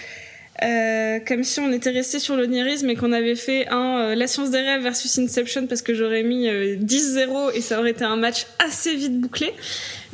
[0.63, 4.25] euh, comme si on était resté sur l'onirisme et qu'on avait fait un euh, La
[4.25, 8.03] science des rêves versus Inception parce que j'aurais mis 10-0 euh, et ça aurait été
[8.03, 9.53] un match assez vite bouclé.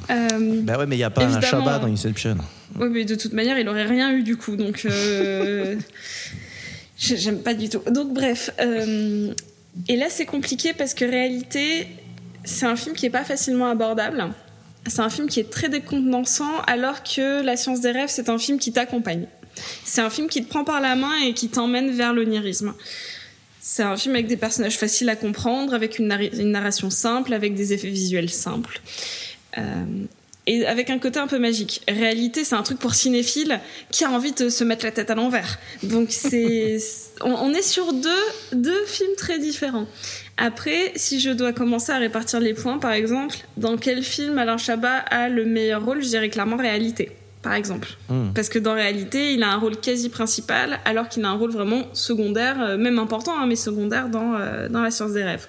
[0.09, 2.37] bah ouais, mais il n'y a pas un Shabbat dans Inception.
[2.77, 4.85] Oui, mais de toute manière, il aurait rien eu du coup, donc
[6.97, 7.79] j'aime pas du tout.
[7.89, 11.87] Donc bref, et là c'est compliqué parce que réalité,
[12.43, 14.25] c'est un film qui est pas facilement abordable.
[14.87, 18.37] C'est un film qui est très décontenançant alors que La science des rêves, c'est un
[18.37, 19.27] film qui t'accompagne.
[19.83, 22.73] C'est un film qui te prend par la main et qui t'emmène vers l'onirisme.
[23.61, 27.71] C'est un film avec des personnages faciles à comprendre, avec une, narration simple, avec des
[27.71, 28.81] effets visuels simples.
[29.57, 29.85] Euh,
[30.45, 31.81] et avec un côté un peu magique.
[31.87, 35.15] Réalité, c'est un truc pour cinéphiles qui a envie de se mettre la tête à
[35.15, 35.57] l'envers.
[35.83, 36.77] Donc c'est,
[37.21, 39.87] on, est sur deux, deux films très différents.
[40.35, 44.57] Après, si je dois commencer à répartir les points, par exemple, dans quel film Alain
[44.57, 47.11] Chabat a le meilleur rôle, je dirais clairement réalité
[47.43, 47.89] par exemple.
[48.09, 48.31] Hmm.
[48.33, 51.51] Parce que dans réalité, il a un rôle quasi principal, alors qu'il a un rôle
[51.51, 55.47] vraiment secondaire, euh, même important, hein, mais secondaire dans, euh, dans la science des rêves.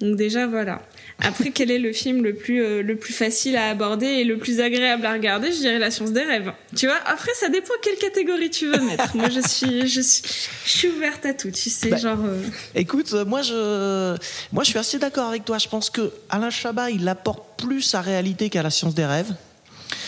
[0.00, 0.82] Donc déjà, voilà.
[1.20, 4.38] Après, quel est le film le plus, euh, le plus facile à aborder et le
[4.38, 5.50] plus agréable à regarder?
[5.50, 6.52] Je dirais La science des rêves.
[6.76, 9.16] Tu vois, après, ça dépend quelle catégorie tu veux mettre.
[9.16, 10.22] moi, je suis, je suis,
[10.64, 12.18] je suis ouverte à tout, tu sais, bah, genre...
[12.76, 14.16] Écoute, moi je,
[14.52, 15.58] moi, je suis assez d'accord avec toi.
[15.58, 19.32] Je pense que Alain Chabat, il apporte plus à réalité qu'à La science des rêves.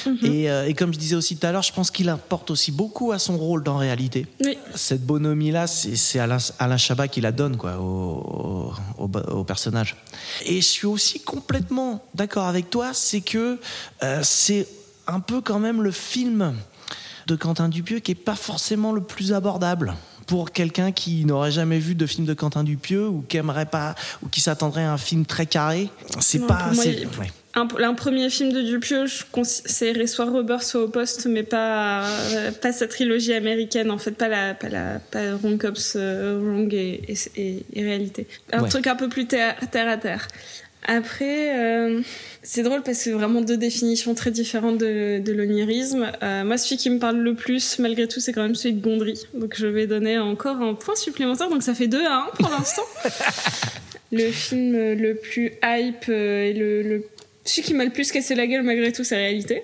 [0.07, 0.19] Mhm.
[0.25, 3.13] Euh, et, comme je disais aussi tout à l'heure, je pense qu'il apporte aussi beaucoup
[3.13, 4.27] à son rôle dans réalité.
[4.75, 9.97] Cette bonhomie-là, c'est Alain, Alain, Chabat qui la donne quoi, au, au, personnage.
[10.47, 13.59] Et je suis aussi complètement d'accord avec toi, c'est que
[14.03, 14.67] euh, c'est
[15.07, 16.55] un peu quand même le film
[17.27, 19.95] de Quentin Dupieux qui est pas forcément le plus abordable
[20.27, 23.97] pour quelqu'un qui n'aurait jamais vu de film de Quentin Dupieux ou qui aimerait pas
[24.23, 25.91] ou qui s'attendrait à un film très carré.
[26.21, 26.67] C'est pas.
[26.67, 27.07] assez
[27.55, 32.05] un, un, premier film de Dupieux, je conseillerais soit Robert, soit Au Poste, mais pas,
[32.07, 36.39] euh, pas sa trilogie américaine, en fait, pas la, pas la, pas Wrong Cops, euh,
[36.41, 37.03] Wrong et,
[37.37, 38.29] et, et, Réalité.
[38.53, 40.29] Un truc un peu plus terre, à terre.
[40.87, 42.01] Après, euh,
[42.43, 46.11] c'est drôle parce que c'est vraiment deux définitions très différentes de, de l'onirisme.
[46.45, 49.21] moi, celui qui me parle le plus, malgré tout, c'est quand même celui de Gondry.
[49.35, 51.51] Donc, je vais donner encore un point supplémentaire.
[51.51, 52.83] Donc, ça fait 2 à 1 pour l'instant.
[54.13, 57.05] le film le plus hype et le, le
[57.45, 59.63] celui qui m'a le plus cassé la gueule malgré tout, c'est réalité.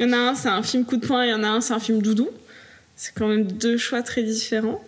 [0.00, 1.48] Il y en a un, c'est un film coup de poing, il y en a
[1.48, 2.28] un, c'est un film doudou.
[2.96, 4.82] C'est quand même deux choix très différents.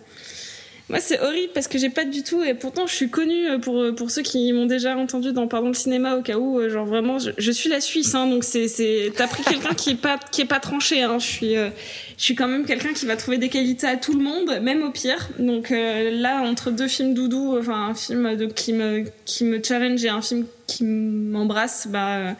[0.91, 3.95] Moi, c'est horrible parce que j'ai pas du tout, et pourtant je suis connue pour,
[3.95, 6.85] pour ceux qui m'ont déjà entendu dans Pardon le cinéma au cas où, euh, genre
[6.85, 8.67] vraiment, je, suis la Suisse, hein, donc c'est,
[9.15, 11.69] t'as pris quelqu'un qui est pas, qui est pas tranché, hein, je suis, euh,
[12.17, 14.83] je suis quand même quelqu'un qui va trouver des qualités à tout le monde, même
[14.83, 15.29] au pire.
[15.39, 19.63] Donc euh, là, entre deux films doudou, enfin un film de, qui me, qui me
[19.63, 22.35] challenge et un film qui m'embrasse, bah,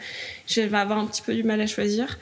[0.46, 2.18] je vais avoir un petit peu du mal à choisir.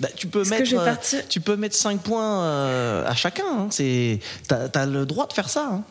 [0.00, 3.44] Bah, tu peux mettre, euh, tu peux mettre 5 points euh, à chacun.
[3.48, 3.68] Hein.
[3.70, 5.68] C'est, t'as, as le droit de faire ça.
[5.72, 5.84] Hein.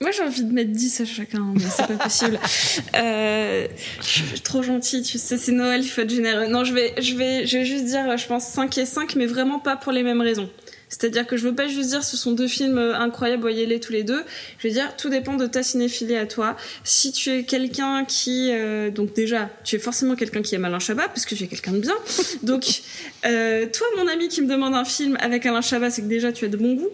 [0.00, 2.40] Moi, j'ai envie de mettre 10 à chacun, mais c'est pas possible.
[2.96, 3.68] euh,
[4.00, 6.48] je suis trop gentille, tu sais, c'est Noël, il faut être généreux.
[6.48, 9.26] Non, je vais, je vais, je vais juste dire, je pense 5 et 5, mais
[9.26, 10.50] vraiment pas pour les mêmes raisons.
[10.92, 14.02] C'est-à-dire que je veux pas juste dire ce sont deux films incroyables, voyez-les tous les
[14.02, 14.22] deux.
[14.58, 16.54] Je veux dire, tout dépend de ta cinéphilie à toi.
[16.84, 20.78] Si tu es quelqu'un qui, euh, donc déjà, tu es forcément quelqu'un qui aime Alain
[20.78, 21.94] Chabat, parce que tu es quelqu'un de bien.
[22.42, 22.82] Donc,
[23.24, 26.30] euh, toi, mon ami qui me demande un film avec Alain Chabat, c'est que déjà
[26.30, 26.90] tu as de bon goût.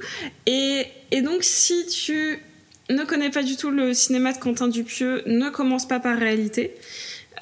[0.46, 2.40] Et, et donc, si tu
[2.90, 6.74] ne connais pas du tout le cinéma de Quentin Dupieux, ne commence pas par réalité.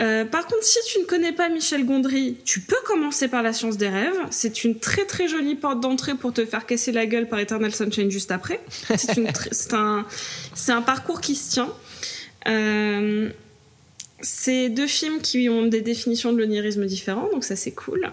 [0.00, 3.52] Euh, par contre, si tu ne connais pas Michel Gondry, tu peux commencer par La
[3.52, 4.18] Science des rêves.
[4.30, 7.74] C'est une très très jolie porte d'entrée pour te faire casser la gueule par Eternal
[7.74, 8.60] Sunshine juste après.
[8.96, 9.18] C'est
[9.72, 10.06] un,
[10.68, 11.72] un parcours qui se tient.
[12.46, 13.30] Euh,
[14.20, 18.10] c'est deux films qui ont des définitions de l'onirisme différentes, donc ça c'est cool.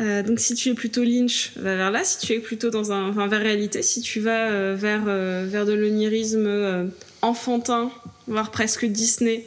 [0.00, 2.02] Euh, donc si tu es plutôt Lynch, va vers là.
[2.04, 5.46] Si tu es plutôt dans un, enfin, vers réalité, si tu vas euh, vers euh,
[5.48, 6.90] vers de l'onirisme
[7.22, 7.90] enfantin,
[8.26, 9.44] voire presque Disney,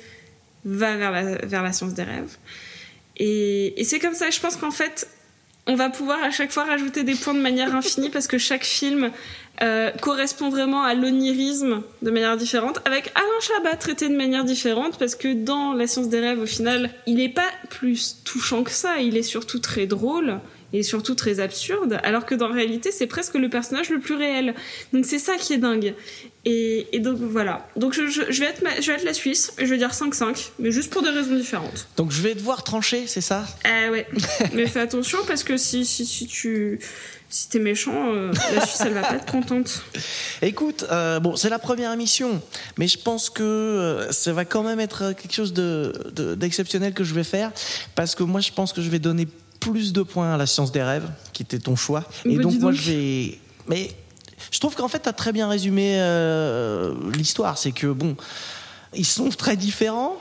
[0.66, 0.96] va
[1.44, 2.38] vers la, science des rêves.
[3.18, 5.08] Et, et c'est comme ça, je pense qu'en fait,
[5.68, 8.64] on va pouvoir à chaque fois rajouter des points de manière infinie parce que chaque
[8.64, 9.12] film
[9.62, 14.98] euh, correspond vraiment à l'onirisme de manière différente, avec Alain Chabat traité de manière différente
[14.98, 18.72] parce que dans La science des rêves, au final, il n'est pas plus touchant que
[18.72, 20.40] ça, il est surtout très drôle
[20.74, 24.16] et surtout très absurde, alors que dans la réalité, c'est presque le personnage le plus
[24.16, 24.54] réel.
[24.94, 25.94] Donc c'est ça qui est dingue.
[26.46, 27.68] Et, et donc voilà.
[27.76, 29.78] Donc je, je, je, vais être ma, je vais être la Suisse, et je vais
[29.78, 31.88] dire 5-5, mais juste pour des raisons différentes.
[31.98, 33.46] Donc je vais devoir trancher, c'est ça?
[33.66, 34.08] Euh ouais.
[34.54, 36.80] mais fais attention parce que si, si, si tu...
[37.30, 39.84] Si t'es méchant, euh, la Suisse, elle va pas être contente.
[40.42, 42.42] Écoute, euh, bon, c'est la première émission,
[42.78, 46.98] mais je pense que euh, ça va quand même être quelque chose d'exceptionnel de, de,
[46.98, 47.52] que je vais faire,
[47.96, 49.28] parce que moi, je pense que je vais donner
[49.60, 52.04] plus de points à la science des rêves, qui était ton choix.
[52.26, 53.40] Et bah, donc, moi, je vais.
[53.68, 53.92] Mais
[54.52, 57.58] je trouve qu'en fait, tu as très bien résumé euh, l'histoire.
[57.58, 58.16] C'est que, bon,
[58.94, 60.18] ils sont très différents,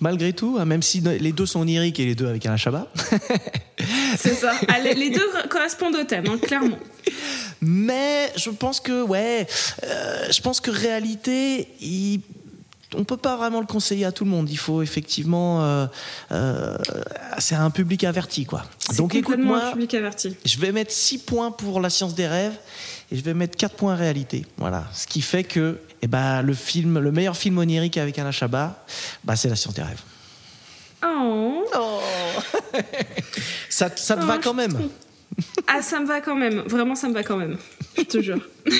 [0.00, 2.88] malgré tout, hein, même si les deux sont oniriques et les deux avec un Chabat.
[4.18, 4.52] C'est ça.
[4.68, 6.78] Ah, les, les, deux correspondent au thème, hein, clairement.
[7.62, 9.46] Mais je pense que, ouais,
[9.84, 12.20] euh, je pense que réalité, il
[12.94, 14.50] on peut pas vraiment le conseiller à tout le monde.
[14.50, 15.86] Il faut effectivement, euh,
[16.32, 16.76] euh,
[17.38, 18.64] c'est un public averti, quoi.
[18.96, 19.72] Donc écoute-moi.
[20.44, 22.56] Je vais mettre 6 points pour la science des rêves
[23.10, 24.44] et je vais mettre 4 points réalité.
[24.56, 28.32] Voilà, ce qui fait que, eh ben, le film, le meilleur film onirique avec Alain
[28.32, 28.84] Chabat,
[29.24, 30.02] bah, c'est la science des rêves.
[31.04, 31.64] Oh.
[31.74, 32.00] oh.
[33.68, 34.76] ça, ça te oh, va quand même.
[35.66, 36.60] Ah, ça me va quand même.
[36.66, 37.56] Vraiment, ça me va quand même.
[37.96, 38.40] Je te jure.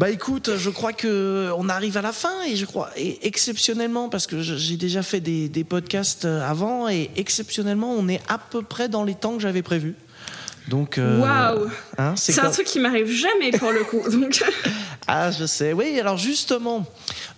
[0.00, 4.08] Bah écoute, je crois que on arrive à la fin et je crois et exceptionnellement
[4.08, 8.62] parce que j'ai déjà fait des, des, podcasts avant et exceptionnellement on est à peu
[8.62, 9.94] près dans les temps que j'avais prévus.
[10.68, 11.68] Donc waouh, wow.
[11.98, 14.00] hein, c'est un truc qui m'arrive jamais pour le coup.
[14.08, 14.42] Donc
[15.06, 15.74] ah je sais.
[15.74, 16.86] Oui alors justement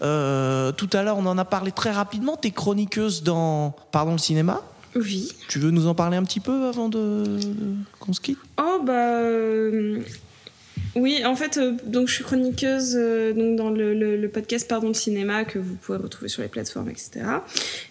[0.02, 2.36] euh, tout à l'heure on en a parlé très rapidement.
[2.36, 4.62] T'es chroniqueuse dans pardon le cinéma.
[4.94, 5.32] Oui.
[5.48, 8.38] Tu veux nous en parler un petit peu avant de, de qu'on se quitte?
[8.56, 8.92] Oh bah.
[8.92, 10.00] Euh...
[10.94, 14.94] Oui, en fait, euh, donc je suis chroniqueuse euh, donc dans le, podcast Pardon le
[14.94, 17.24] cinéma que vous pouvez retrouver sur les plateformes, etc.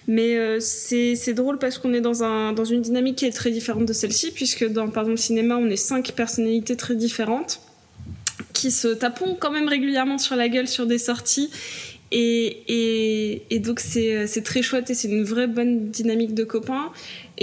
[0.08, 3.52] Mais euh, c'est drôle parce qu'on est dans, un, dans une dynamique qui est très
[3.52, 7.62] différente de celle-ci, puisque dans Pardon le cinéma, on est cinq personnalités très différentes
[8.54, 11.50] qui se tapons quand même régulièrement sur la gueule sur des sorties.
[12.12, 16.92] Et, et, et donc c'est très chouette et c'est une vraie bonne dynamique de copains.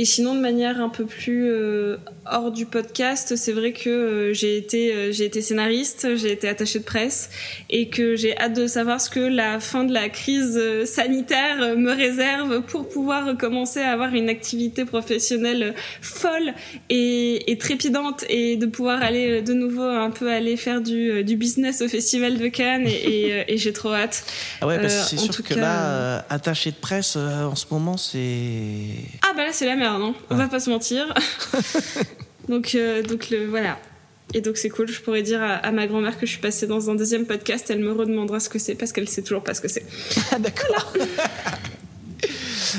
[0.01, 4.32] Et sinon, de manière un peu plus euh, hors du podcast, c'est vrai que euh,
[4.32, 7.30] j'ai été, euh, j'ai été scénariste, j'ai été attachée de presse
[7.68, 11.90] et que j'ai hâte de savoir ce que la fin de la crise sanitaire me
[11.90, 16.55] réserve pour pouvoir commencer à avoir une activité professionnelle folle
[16.90, 21.34] et, et trépidante et de pouvoir aller de nouveau un peu aller faire du, du
[21.34, 24.22] business au Festival de Cannes et, et, et j'ai trop hâte.
[24.61, 28.20] Ah ouais, c'est sûr que cas, là, attaché de presse, en ce moment, c'est...
[29.28, 29.88] Ah bah là, c'est la merde.
[29.99, 31.14] Non on va pas se mentir.
[32.49, 33.78] donc, euh, donc le, voilà.
[34.34, 36.66] Et donc c'est cool, je pourrais dire à, à ma grand-mère que je suis passée
[36.66, 39.55] dans un deuxième podcast, elle me redemandera ce que c'est parce qu'elle sait toujours pas
[39.55, 39.86] ce que c'est.
[40.32, 40.93] Ah d'accord.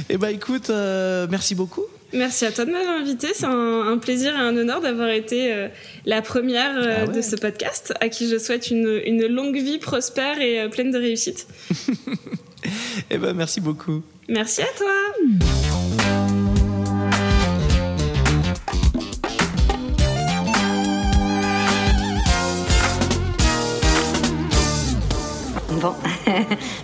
[0.10, 1.84] Eh ben écoute, euh, merci beaucoup.
[2.14, 3.28] Merci à toi de m'avoir invité.
[3.34, 5.68] C'est un, un, plaisir et un honneur d'avoir été euh,
[6.06, 7.16] la première euh, ah ouais.
[7.16, 10.98] de ce podcast, à qui je souhaite une, une longue vie prospère et pleine de
[10.98, 11.48] réussite.
[13.12, 14.02] eh ben merci beaucoup.
[14.28, 16.29] Merci à toi.